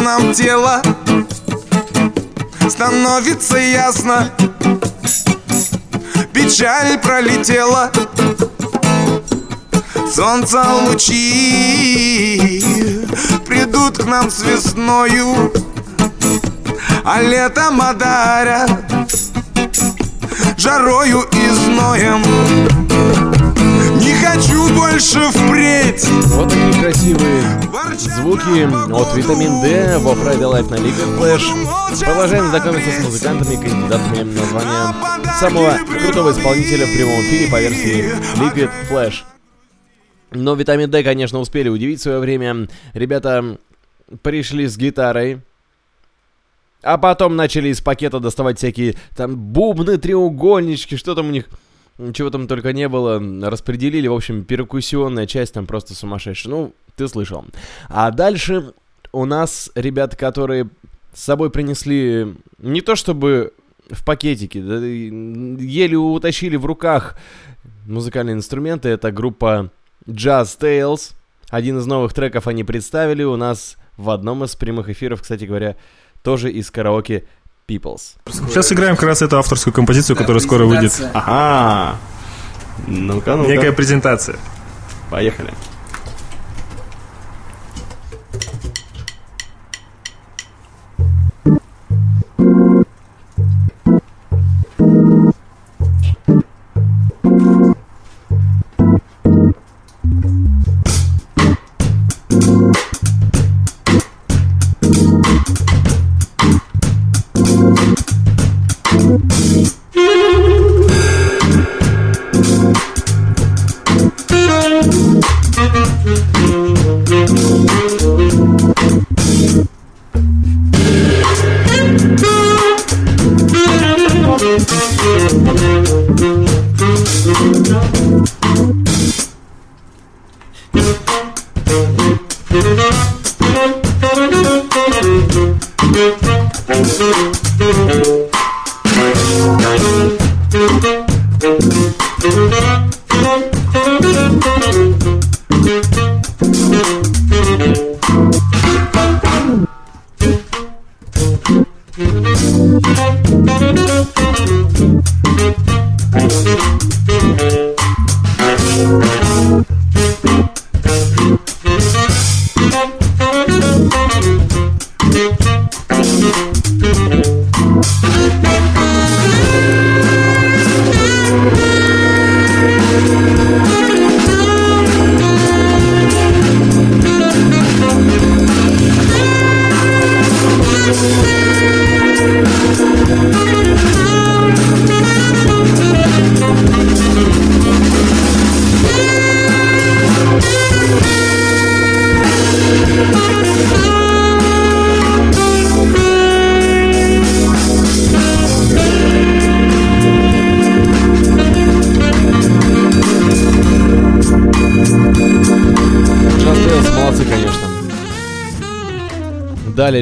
[0.00, 0.82] нам тело
[2.68, 4.30] Становится ясно.
[6.32, 7.90] Печаль пролетела
[10.14, 12.42] Солнце лучи
[13.46, 15.52] Придут к нам с весною
[17.04, 18.70] А летом одарят
[20.56, 22.22] Жарою и зноем
[24.20, 27.42] хочу больше впредь Вот такие красивые
[27.96, 32.04] звуки от Витамин D во Friday Life на Liquid Flash.
[32.04, 34.94] Продолжаем знакомиться с музыкантами и кандидатами на звание
[35.38, 39.24] самого крутого исполнителя в прямом эфире по версии Liquid Flash.
[40.30, 42.68] Но Витамин D, конечно, успели удивить в свое время.
[42.92, 43.58] Ребята
[44.22, 45.40] пришли с гитарой,
[46.82, 51.46] а потом начали из пакета доставать всякие там бубны, треугольнички, что там у них,
[52.12, 53.20] чего там только не было.
[53.48, 56.52] Распределили, в общем, перкуссионная часть там просто сумасшедшая.
[56.52, 57.44] Ну, ты слышал.
[57.88, 58.72] А дальше
[59.12, 60.68] у нас ребята, которые
[61.12, 63.52] с собой принесли не то чтобы
[63.90, 67.18] в пакетике, да, еле утащили в руках
[67.86, 68.90] музыкальные инструменты.
[68.90, 69.70] Это группа
[70.06, 71.14] Jazz Tales.
[71.50, 75.76] Один из новых треков они представили у нас в одном из прямых эфиров, кстати говоря,
[76.22, 77.24] тоже из караоке
[77.68, 78.16] Peoples.
[78.30, 80.98] Сейчас играем как раз эту авторскую композицию, Да, которая скоро выйдет.
[81.12, 81.96] Ага.
[82.86, 83.50] Ну-ка, ну-ка.
[83.50, 84.36] Некая презентация.
[85.10, 85.52] Поехали.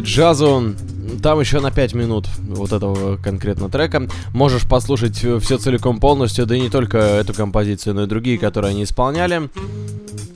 [0.06, 0.74] Джазу.
[1.22, 4.08] Там еще на 5 минут вот этого конкретно трека.
[4.32, 8.70] Можешь послушать все целиком полностью, да и не только эту композицию, но и другие, которые
[8.70, 9.50] они исполняли.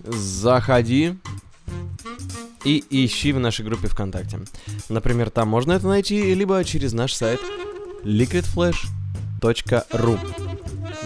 [0.06, 1.14] Заходи
[2.64, 4.40] и ищи в нашей группе ВКонтакте.
[4.88, 7.40] Например, там можно это найти, либо через наш сайт
[8.04, 10.18] liquidflash.ru.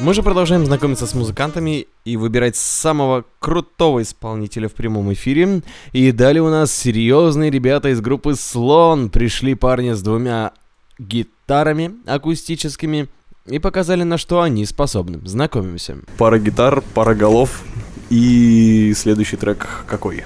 [0.01, 5.63] Мы же продолжаем знакомиться с музыкантами и выбирать самого крутого исполнителя в прямом эфире.
[5.93, 9.09] И далее у нас серьезные ребята из группы Слон.
[9.09, 10.53] Пришли парни с двумя
[10.99, 13.09] гитарами акустическими
[13.47, 15.21] и показали, на что они способны.
[15.27, 15.99] Знакомимся.
[16.19, 17.63] Пара гитар, пара голов.
[18.11, 20.25] И следующий трек какой?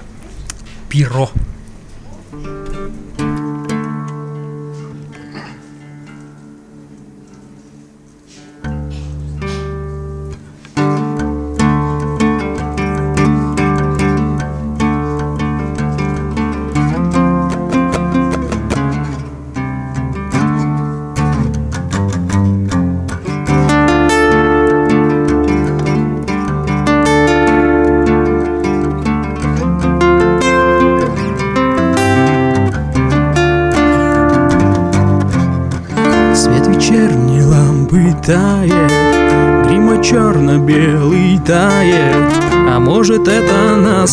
[0.89, 1.29] Пиро.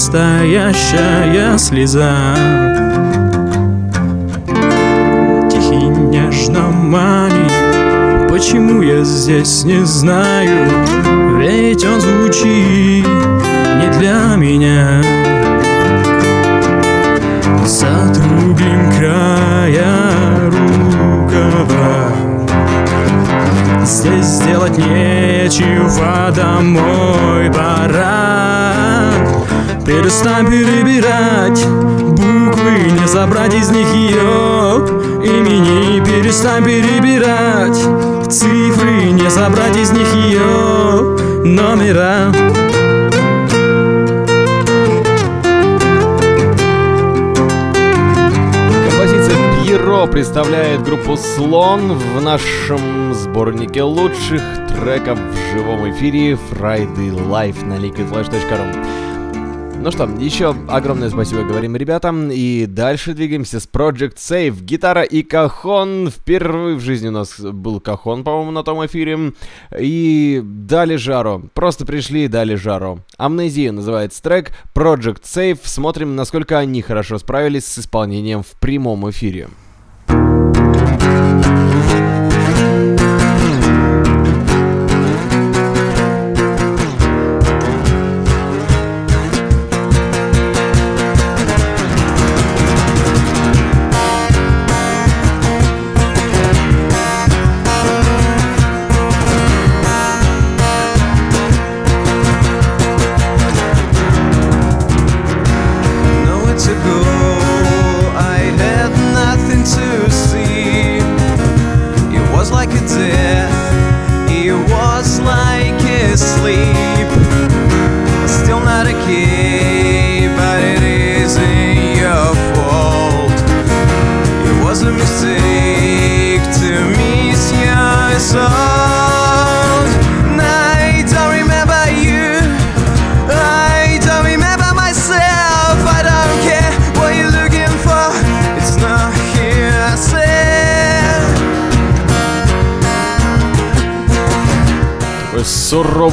[0.06, 2.14] Настоящая слеза.
[5.50, 10.68] Тихий нежно манит Почему я здесь не знаю?
[11.38, 15.02] Ведь он звучит не для меня.
[17.64, 22.12] За другим края рукава.
[23.84, 28.35] Здесь сделать нечего, домой пора
[29.86, 34.82] Перестань перебирать буквы, не забрать из них ее
[35.22, 37.76] имени Перестань перебирать
[38.28, 42.32] цифры, не забрать из них ее номера
[49.62, 57.74] Пьеро представляет группу Слон в нашем сборнике лучших треков в живом эфире Friday Live на
[57.74, 59.05] liquidflash.ru.
[59.86, 62.28] Ну что, еще огромное спасибо говорим ребятам.
[62.32, 64.60] И дальше двигаемся с Project Save.
[64.60, 66.10] Гитара и кахон.
[66.10, 69.32] Впервые в жизни у нас был кахон, по-моему, на том эфире.
[69.78, 71.48] И дали жару.
[71.54, 72.98] Просто пришли и дали жару.
[73.16, 74.50] Амнезия называется трек.
[74.74, 75.60] Project Save.
[75.62, 79.46] Смотрим, насколько они хорошо справились с исполнением в прямом эфире.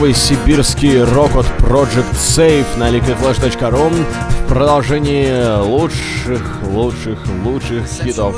[0.03, 4.05] Суровый сибирский рок от Project Safe на liquidflash.ru
[4.43, 8.35] в продолжении лучших, лучших, лучших хитов.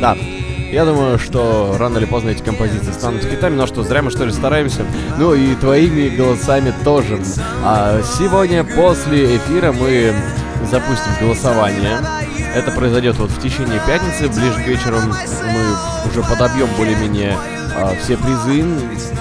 [0.00, 0.16] Да,
[0.70, 4.24] я думаю, что рано или поздно эти композиции станут хитами, но что, зря мы что
[4.24, 4.84] ли стараемся?
[5.18, 7.20] Ну и твоими голосами тоже.
[7.64, 10.14] А сегодня после эфира мы
[10.70, 11.98] запустим голосование.
[12.54, 17.36] Это произойдет вот в течение пятницы, ближе к вечеру мы уже подобьем более-менее
[18.02, 18.64] все призы,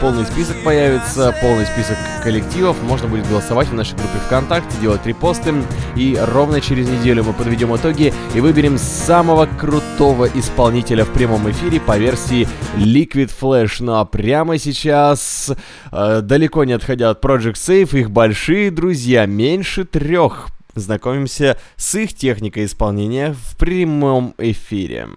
[0.01, 5.53] полный список появится, полный список коллективов, можно будет голосовать в нашей группе ВКонтакте, делать репосты,
[5.95, 11.79] и ровно через неделю мы подведем итоги и выберем самого крутого исполнителя в прямом эфире
[11.79, 13.77] по версии Liquid Flash.
[13.79, 15.51] Ну а прямо сейчас,
[15.91, 22.13] э, далеко не отходя от Project Safe, их большие друзья, меньше трех, знакомимся с их
[22.13, 25.07] техникой исполнения в прямом эфире.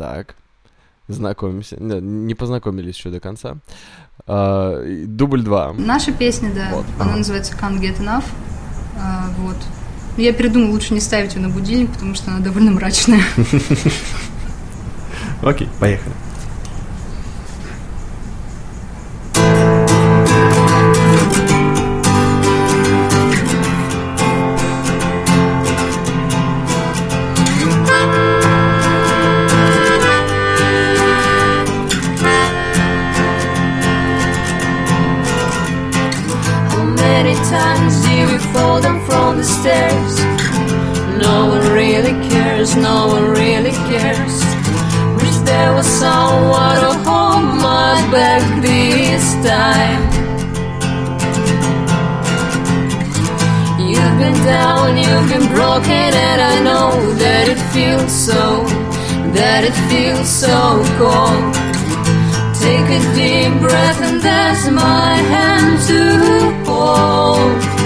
[0.00, 0.34] Так,
[1.08, 1.76] знакомимся.
[1.78, 3.58] Не, не познакомились еще до конца.
[4.26, 5.74] А, дубль два.
[5.74, 6.86] Наша песня, да, Вот.
[6.98, 7.18] она Ага.
[7.18, 8.24] называется Can't Get Enough.
[8.98, 9.56] А, вот.
[10.16, 13.20] Я передумала лучше не ставить ее на будильник, потому что она довольно мрачная.
[15.42, 16.14] Окей, поехали.
[42.70, 44.44] Cares, no one really cares.
[45.22, 50.02] Wish there was someone to hold my back this time.
[53.78, 58.64] You've been down, you've been broken, and I know that it feels so,
[59.34, 61.54] that it feels so cold.
[62.60, 67.79] Take a deep breath and there's my hand to hold.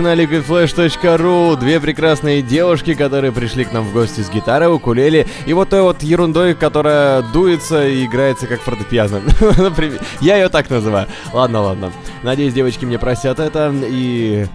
[0.00, 5.52] На liquidflash.ru Две прекрасные девушки, которые пришли к нам в гости с гитарой, укулеле и
[5.52, 9.22] вот той вот ерундой, которая дуется и играется как фортепиано.
[10.20, 11.08] Я ее так называю.
[11.32, 11.92] Ладно, ладно.
[12.22, 14.46] Надеюсь, девочки мне простят это и...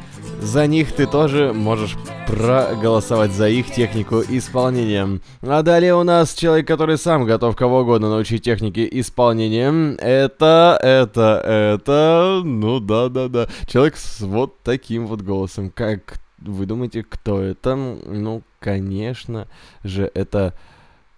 [0.44, 1.96] За них ты тоже можешь
[2.28, 5.22] проголосовать за их технику исполнения.
[5.41, 9.96] А далее у нас человек, который сам готов кого угодно научить технике исполнения.
[9.98, 12.41] Это, это, это...
[12.44, 13.48] Ну да-да-да.
[13.68, 15.72] Человек с вот таким вот голосом.
[15.74, 17.76] Как вы думаете, кто это?
[17.76, 19.48] Ну, конечно
[19.86, 20.54] же, это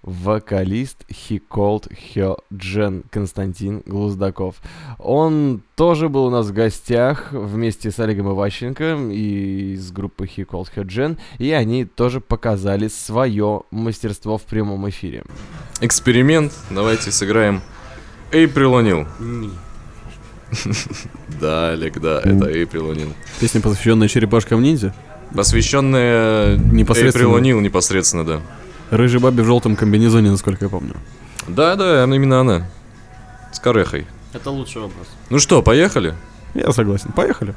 [0.05, 4.55] вокалист He Called Her Jen Константин Глуздаков.
[4.99, 10.45] Он тоже был у нас в гостях вместе с Олегом Иващенко и из группы He
[10.45, 15.23] Called Her Jen, и они тоже показали свое мастерство в прямом эфире.
[15.81, 16.53] Эксперимент.
[16.69, 17.61] Давайте сыграем
[18.31, 19.51] April O'Neil.
[21.41, 23.11] Да, Олег, да, это April O'Neil.
[23.41, 24.93] Песня, посвященная черепашкам ниндзя?
[25.35, 27.27] Посвященная Непосредственно.
[27.27, 28.41] April O'Neil непосредственно, да.
[28.91, 30.95] Рыжей бабе в желтом комбинезоне, насколько я помню.
[31.47, 32.67] Да, да, она- именно она.
[33.51, 34.05] С корехой.
[34.33, 35.07] Это лучший образ.
[35.29, 36.13] Ну что, поехали?
[36.53, 37.11] Я согласен.
[37.11, 37.55] Поехали.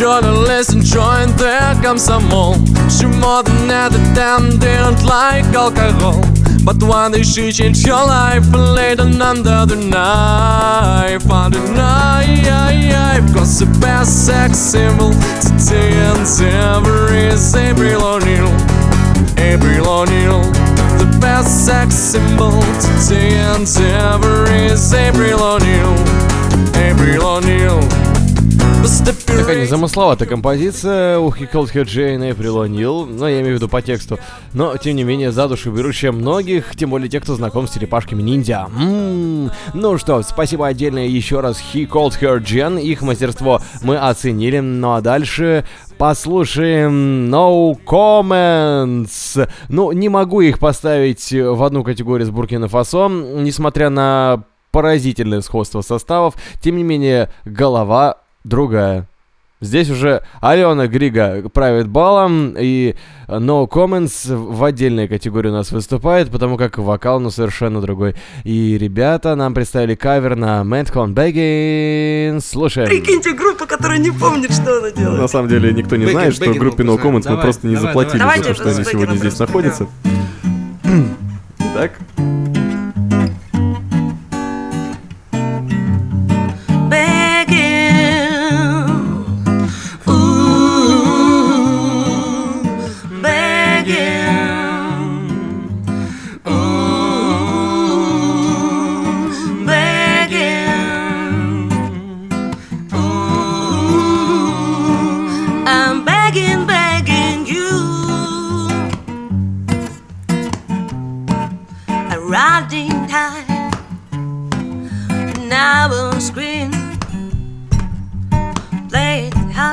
[0.00, 2.54] journalist and joined the комсомол
[2.90, 6.20] She more than ever damn didn't like alcohol
[6.64, 11.72] But one day she changed her life and laid on under the knife Under the
[11.74, 15.10] knife Cause the best sex symbol
[15.40, 18.50] today and ever is April O'Neil
[19.38, 20.42] April O'Neil
[21.00, 25.94] The best sex symbol today and ever is April O'Neil
[26.76, 28.06] April O'Neil
[29.51, 33.67] Такая незамысловатая композиция у He Called Her Jane April O'Neil, но я имею в виду
[33.67, 34.17] по тексту.
[34.53, 38.21] Но, тем не менее, за душу берущая многих, тем более тех, кто знаком с черепашками
[38.21, 38.69] ниндзя.
[38.73, 39.51] М-м-м.
[39.73, 44.93] Ну что, спасибо отдельное еще раз He Called Her Jen, их мастерство мы оценили, ну
[44.93, 45.65] а дальше
[45.97, 49.49] послушаем No Comments.
[49.67, 55.81] Ну, не могу их поставить в одну категорию с Буркина Фасо, несмотря на поразительное сходство
[55.81, 59.09] составов, тем не менее, голова другая.
[59.61, 62.95] Здесь уже Алена Грига правит балом, и
[63.27, 68.15] No Comments в отдельной категории у нас выступает, потому как вокал, ну, совершенно другой.
[68.43, 72.39] И ребята нам представили кавер на Madcon Begging.
[72.39, 72.89] Слушаем.
[72.89, 75.21] Прикиньте, группа, которая не помнит, что она делает.
[75.21, 76.99] На самом деле никто не Бэггин, знает, что Бэггин группе No.
[76.99, 78.37] Comments мы просто не давай, заплатили давай.
[78.39, 79.87] за то, что они сегодня здесь находятся.
[81.59, 81.99] Итак,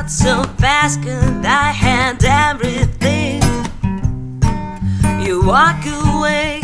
[0.07, 3.43] so fast cause I had everything.
[5.21, 6.61] You walk away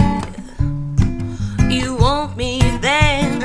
[1.69, 3.43] You want me then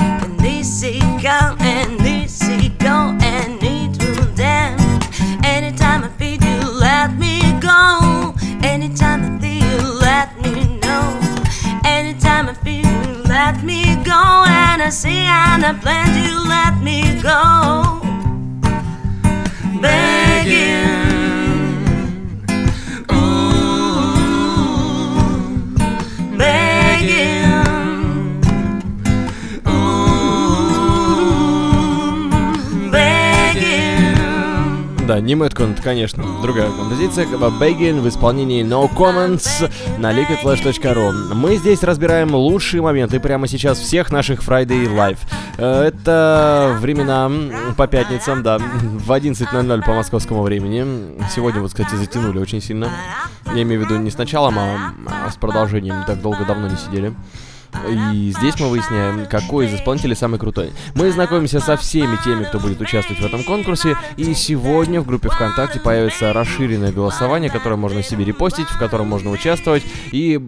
[0.00, 4.78] And they say come and they say go and it will then
[5.44, 8.34] Anytime I feel you let me go.
[8.62, 11.20] Anytime I feel you let me know.
[11.84, 14.44] Anytime I feel you let me go.
[14.46, 18.19] And I see and I plan to let me go
[19.80, 21.09] Begging
[35.20, 37.26] не это, конечно, другая композиция.
[37.26, 41.34] Begging в исполнении No Comments на liquidflash.ru.
[41.34, 45.18] Мы здесь разбираем лучшие моменты прямо сейчас всех наших Friday Live.
[45.58, 47.30] Э, Это времена
[47.76, 50.84] по пятницам, да, в 11.00 по московскому времени.
[51.34, 52.88] Сегодня, вот, кстати, затянули очень сильно.
[53.54, 54.92] Я имею в виду не с началом, а
[55.26, 56.04] а с продолжением.
[56.06, 57.14] Так долго давно не сидели.
[57.88, 60.72] И здесь мы выясняем, какой из исполнителей самый крутой.
[60.94, 63.96] Мы знакомимся со всеми теми, кто будет участвовать в этом конкурсе.
[64.16, 69.30] И сегодня в группе ВКонтакте появится расширенное голосование, которое можно себе репостить, в котором можно
[69.30, 69.82] участвовать.
[70.12, 70.40] И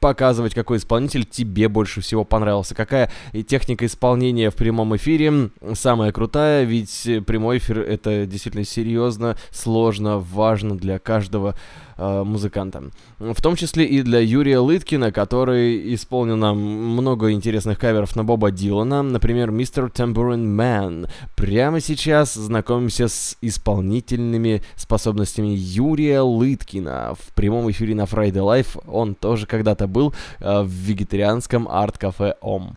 [0.00, 2.74] показывать, какой исполнитель тебе больше всего понравился.
[2.74, 3.08] Какая
[3.48, 10.76] техника исполнения в прямом эфире самая крутая, ведь прямой эфир это действительно серьезно, сложно, важно
[10.76, 11.54] для каждого
[12.02, 12.82] э, музыканта.
[13.18, 18.50] В том числе и для Юрия Лыткина, который исполнил нам много интересных каверов на Боба
[18.50, 19.92] Дилана, например, Mr.
[19.92, 21.08] Tambourine Man.
[21.36, 27.14] Прямо сейчас знакомимся с исполнительными способностями Юрия Лыткина.
[27.18, 32.76] В прямом эфире на Friday Life он тоже когда-то был э, в вегетарианском арт-кафе ОМ.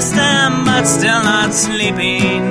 [0.00, 2.42] To stand, but still not sleeping.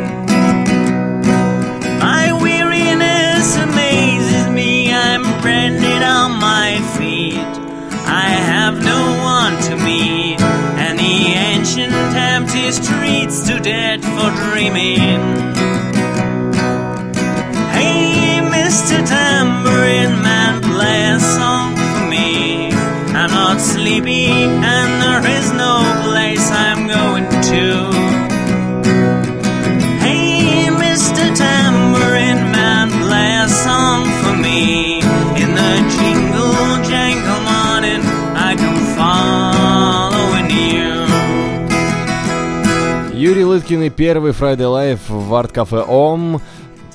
[1.99, 7.53] My weariness amazes me, I'm branded on my feet.
[8.05, 11.17] I have no one to meet, and the
[11.53, 15.46] ancient empty streets too dead for dreaming.
[43.57, 46.41] Юрий Лыткин и первый Friday Live в арт-кафе ОМ.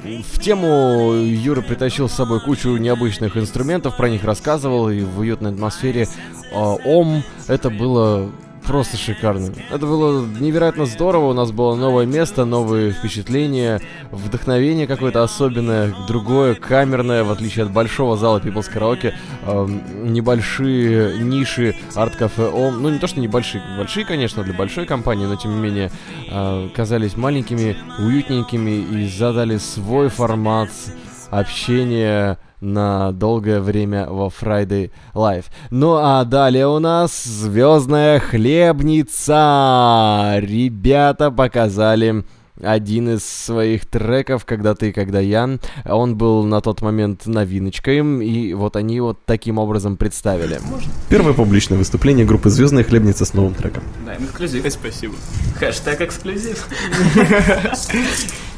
[0.05, 5.53] В тему Юра притащил с собой кучу необычных инструментов, про них рассказывал, и в уютной
[5.53, 6.07] атмосфере
[6.53, 8.31] э, Ом это было
[8.73, 9.53] просто шикарно.
[9.71, 16.55] Это было невероятно здорово, у нас было новое место, новые впечатления, вдохновение какое-то особенное, другое,
[16.55, 19.13] камерное, в отличие от большого зала People's Karaoke,
[19.43, 19.67] э,
[20.05, 25.37] небольшие ниши арт-кафе Ом, ну не то что небольшие, большие, конечно, для большой компании, но
[25.37, 25.91] тем не менее
[26.31, 30.71] э, казались маленькими, уютненькими и задали свой формат
[31.31, 35.47] общения на долгое время во Friday Live.
[35.71, 39.33] Ну а далее у нас Звездная хлебница.
[40.41, 42.25] Ребята показали
[42.63, 45.59] один из своих треков «Когда ты, когда я».
[45.85, 50.61] Он был на тот момент новиночкой, и вот они вот таким образом представили.
[51.09, 53.83] Первое публичное выступление группы «Звездная хлебница» с новым треком.
[54.07, 54.71] Да, эксклюзив.
[54.73, 55.15] Спасибо.
[55.59, 56.69] Хэштег эксклюзив.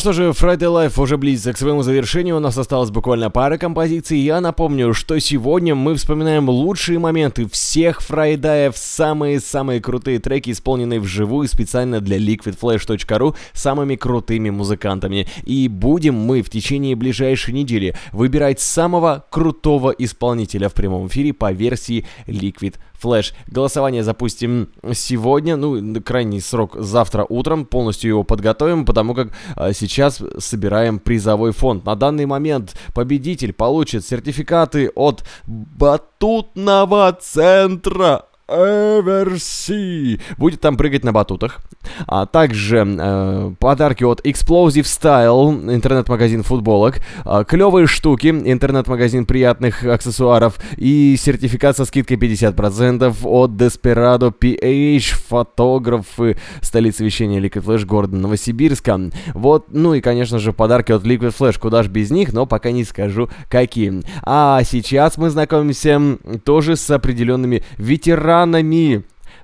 [0.00, 4.18] что же, Friday Life уже близится к своему завершению, у нас осталось буквально пара композиций.
[4.18, 11.48] Я напомню, что сегодня мы вспоминаем лучшие моменты всех фрайдаев, самые-самые крутые треки, исполненные вживую
[11.48, 15.28] специально для liquidflash.ru самыми крутыми музыкантами.
[15.44, 21.52] И будем мы в течение ближайшей недели выбирать самого крутого исполнителя в прямом эфире по
[21.52, 23.32] версии Liquid Flash.
[23.46, 30.22] Голосование запустим сегодня, ну, крайний срок завтра утром, полностью его подготовим, потому как а, сейчас
[30.38, 31.84] собираем призовой фонд.
[31.84, 40.20] На данный момент победитель получит сертификаты от батутного центра Эверси.
[40.36, 41.60] Будет там прыгать на батутах.
[42.06, 46.96] А также э, подарки от Explosive Style, интернет-магазин футболок.
[47.24, 50.58] Э, клевые штуки, интернет-магазин приятных аксессуаров.
[50.76, 59.10] И сертификат со скидкой 50% от Desperado PH, фотографы столицы вещания Liquid Flash города Новосибирска.
[59.34, 61.58] Вот, ну и, конечно же, подарки от Liquid Flash.
[61.58, 64.02] Куда ж без них, но пока не скажу, какие.
[64.22, 68.39] А сейчас мы знакомимся тоже с определенными ветеранами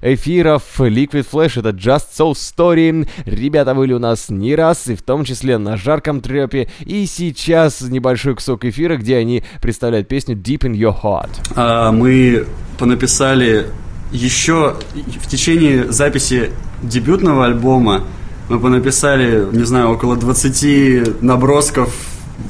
[0.00, 3.08] эфиров Liquid Flash, это Just So Story.
[3.24, 6.68] Ребята были у нас не раз, и в том числе на жарком трепе.
[6.80, 11.30] И сейчас небольшой кусок эфира, где они представляют песню Deep in Your Heart.
[11.56, 12.46] А, мы
[12.78, 13.66] понаписали
[14.12, 16.50] еще в течение записи
[16.82, 18.04] дебютного альбома
[18.48, 21.92] мы понаписали, не знаю, около 20 набросков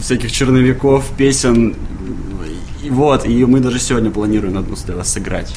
[0.00, 1.74] всяких черновиков, песен
[2.86, 5.52] И вот, и мы даже сегодня планируем одну для вас сыграть.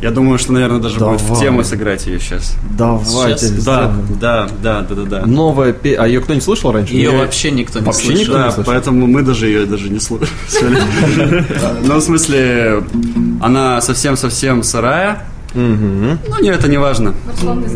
[0.00, 1.40] Я думаю, что, наверное, даже будет в Давай.
[1.42, 2.54] тему сыграть ее сейчас.
[2.78, 3.64] Давайте Сейчас?
[3.64, 5.26] Да, да, да, да, да, да.
[5.26, 5.96] Новая пе...
[5.96, 6.94] А ее кто-нибудь слышал раньше?
[6.94, 8.20] Ее Я- вообще никто не Вообще слышал.
[8.20, 8.72] никто не Да, слышал?
[8.72, 10.28] поэтому мы даже ее даже не слышали.
[11.84, 12.84] Ну, в смысле,
[13.40, 15.24] она совсем-совсем сырая.
[15.54, 17.12] Ну, не, это не важно.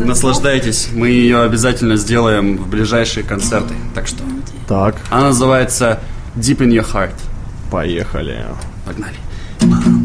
[0.05, 0.89] Наслаждайтесь.
[0.93, 3.73] Мы ее обязательно сделаем в ближайшие концерты.
[3.93, 4.23] Так что.
[4.69, 4.95] Так.
[5.09, 5.99] Она называется
[6.37, 7.11] Deep in Your Heart.
[7.75, 8.45] Поехали.
[8.85, 10.04] Погнали.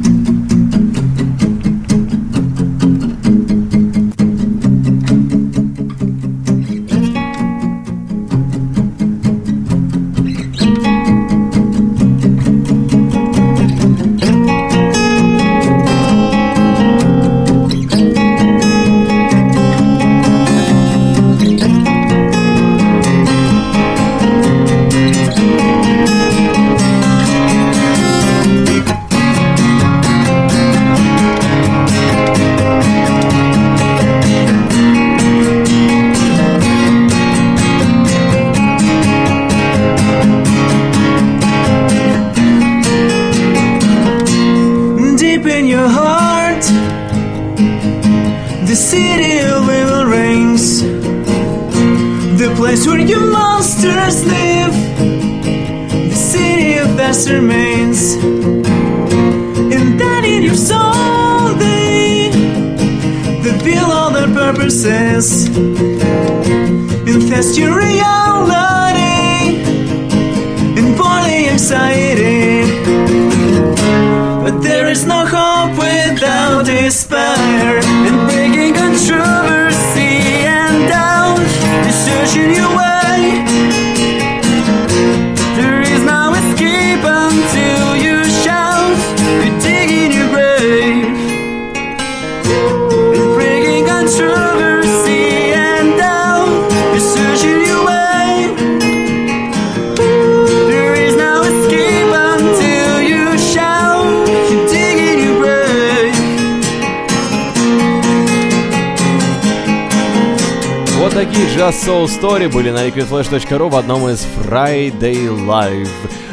[112.01, 115.91] Soul Story были на liquidflash.ru в одном из Friday Live.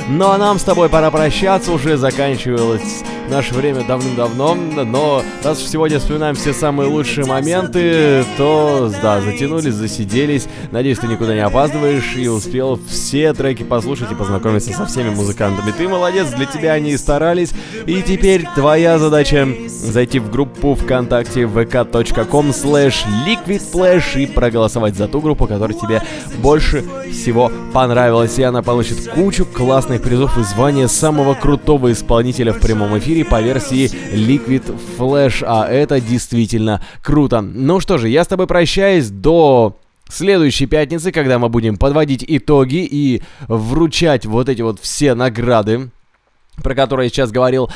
[0.07, 5.68] Ну а нам с тобой пора прощаться, уже заканчивалось наше время давным-давно, но раз уж
[5.68, 10.48] сегодня вспоминаем все самые лучшие моменты, то, да, затянулись, засиделись.
[10.72, 15.72] Надеюсь, ты никуда не опаздываешь и успел все треки послушать и познакомиться со всеми музыкантами.
[15.72, 17.53] Ты молодец, для тебя они и старались.
[17.85, 22.95] И теперь твоя задача зайти в группу ВКонтакте vk.com slash
[23.26, 26.02] liquidflash и проголосовать за ту группу, которая тебе
[26.39, 28.38] больше всего понравилась.
[28.38, 33.41] И она получит кучу классных призов и звание самого крутого исполнителя в прямом эфире по
[33.41, 35.44] версии Liquid Flash.
[35.48, 37.41] А это действительно круто.
[37.41, 39.77] Ну что же, я с тобой прощаюсь до
[40.10, 45.90] следующей пятницы, когда мы будем подводить итоги и вручать вот эти вот все награды,
[46.64, 47.70] про которые я сейчас говорил.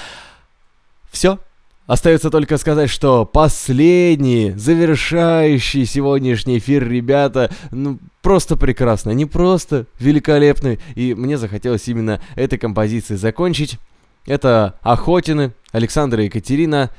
[1.11, 1.39] Все.
[1.87, 10.79] Остается только сказать, что последний, завершающий сегодняшний эфир, ребята, ну, просто прекрасно, не просто великолепный.
[10.95, 13.77] И мне захотелось именно этой композицией закончить.
[14.25, 16.91] Это Охотины, Александр и Екатерина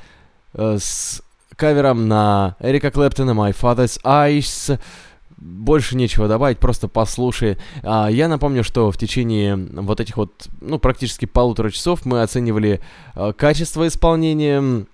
[0.53, 1.23] э, с
[1.55, 4.79] кавером на Эрика Клэптона «My Father's Eyes».
[5.43, 7.57] Больше нечего добавить, просто послушай.
[7.81, 12.79] А, я напомню, что в течение вот этих вот, ну, практически полутора часов мы оценивали
[13.13, 14.85] э, качество исполнения,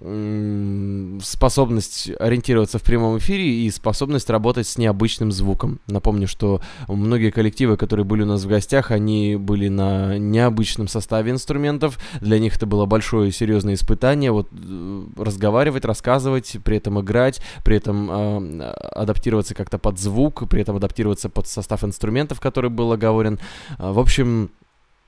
[1.21, 5.79] способность ориентироваться в прямом эфире и способность работать с необычным звуком.
[5.85, 11.31] Напомню, что многие коллективы, которые были у нас в гостях, они были на необычном составе
[11.31, 11.99] инструментов.
[12.21, 14.31] Для них это было большое серьезное испытание.
[14.31, 18.63] Вот э, разговаривать, рассказывать, при этом играть, при этом э,
[18.95, 23.39] адаптироваться как-то под звук, при этом адаптироваться под состав инструментов, который был оговорен.
[23.77, 24.51] А, В общем,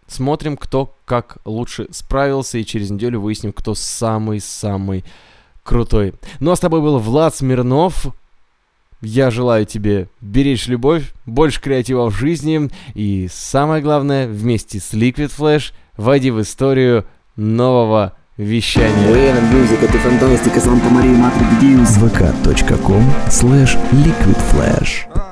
[0.07, 5.03] смотрим, кто как лучше справился, и через неделю выясним, кто самый-самый
[5.63, 6.13] крутой.
[6.39, 8.07] Ну а с тобой был Влад Смирнов.
[9.01, 15.31] Я желаю тебе беречь любовь, больше креатива в жизни и самое главное, вместе с Liquid
[15.35, 17.05] Flash войди в историю
[17.35, 19.09] нового вещания.
[19.09, 21.97] Военная музыка, это фантастика, Санта-Мария, Матрик Дьюс.
[21.97, 25.30] vk.com slash liquidflash.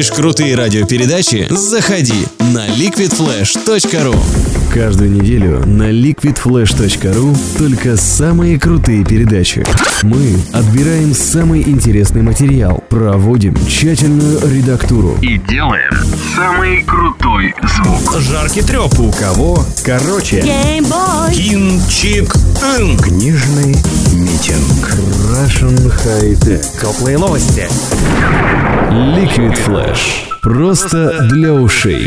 [0.00, 1.46] хочешь крутые радиопередачи?
[1.50, 2.26] Заходи
[2.60, 4.14] на liquidflash.ru
[4.70, 9.64] Каждую неделю на liquidflash.ru только самые крутые передачи.
[10.02, 15.90] Мы отбираем самый интересный материал, проводим тщательную редактуру и делаем
[16.36, 18.20] самый крутой звук.
[18.20, 19.64] Жаркий треп у кого?
[19.82, 20.42] Короче,
[21.32, 22.34] кинчик.
[23.02, 23.74] Книжный
[24.12, 24.98] митинг.
[25.30, 26.64] Russian High Tech.
[26.78, 27.66] Теплые новости.
[28.90, 30.28] Liquid Flash.
[30.42, 32.06] Просто для ушей.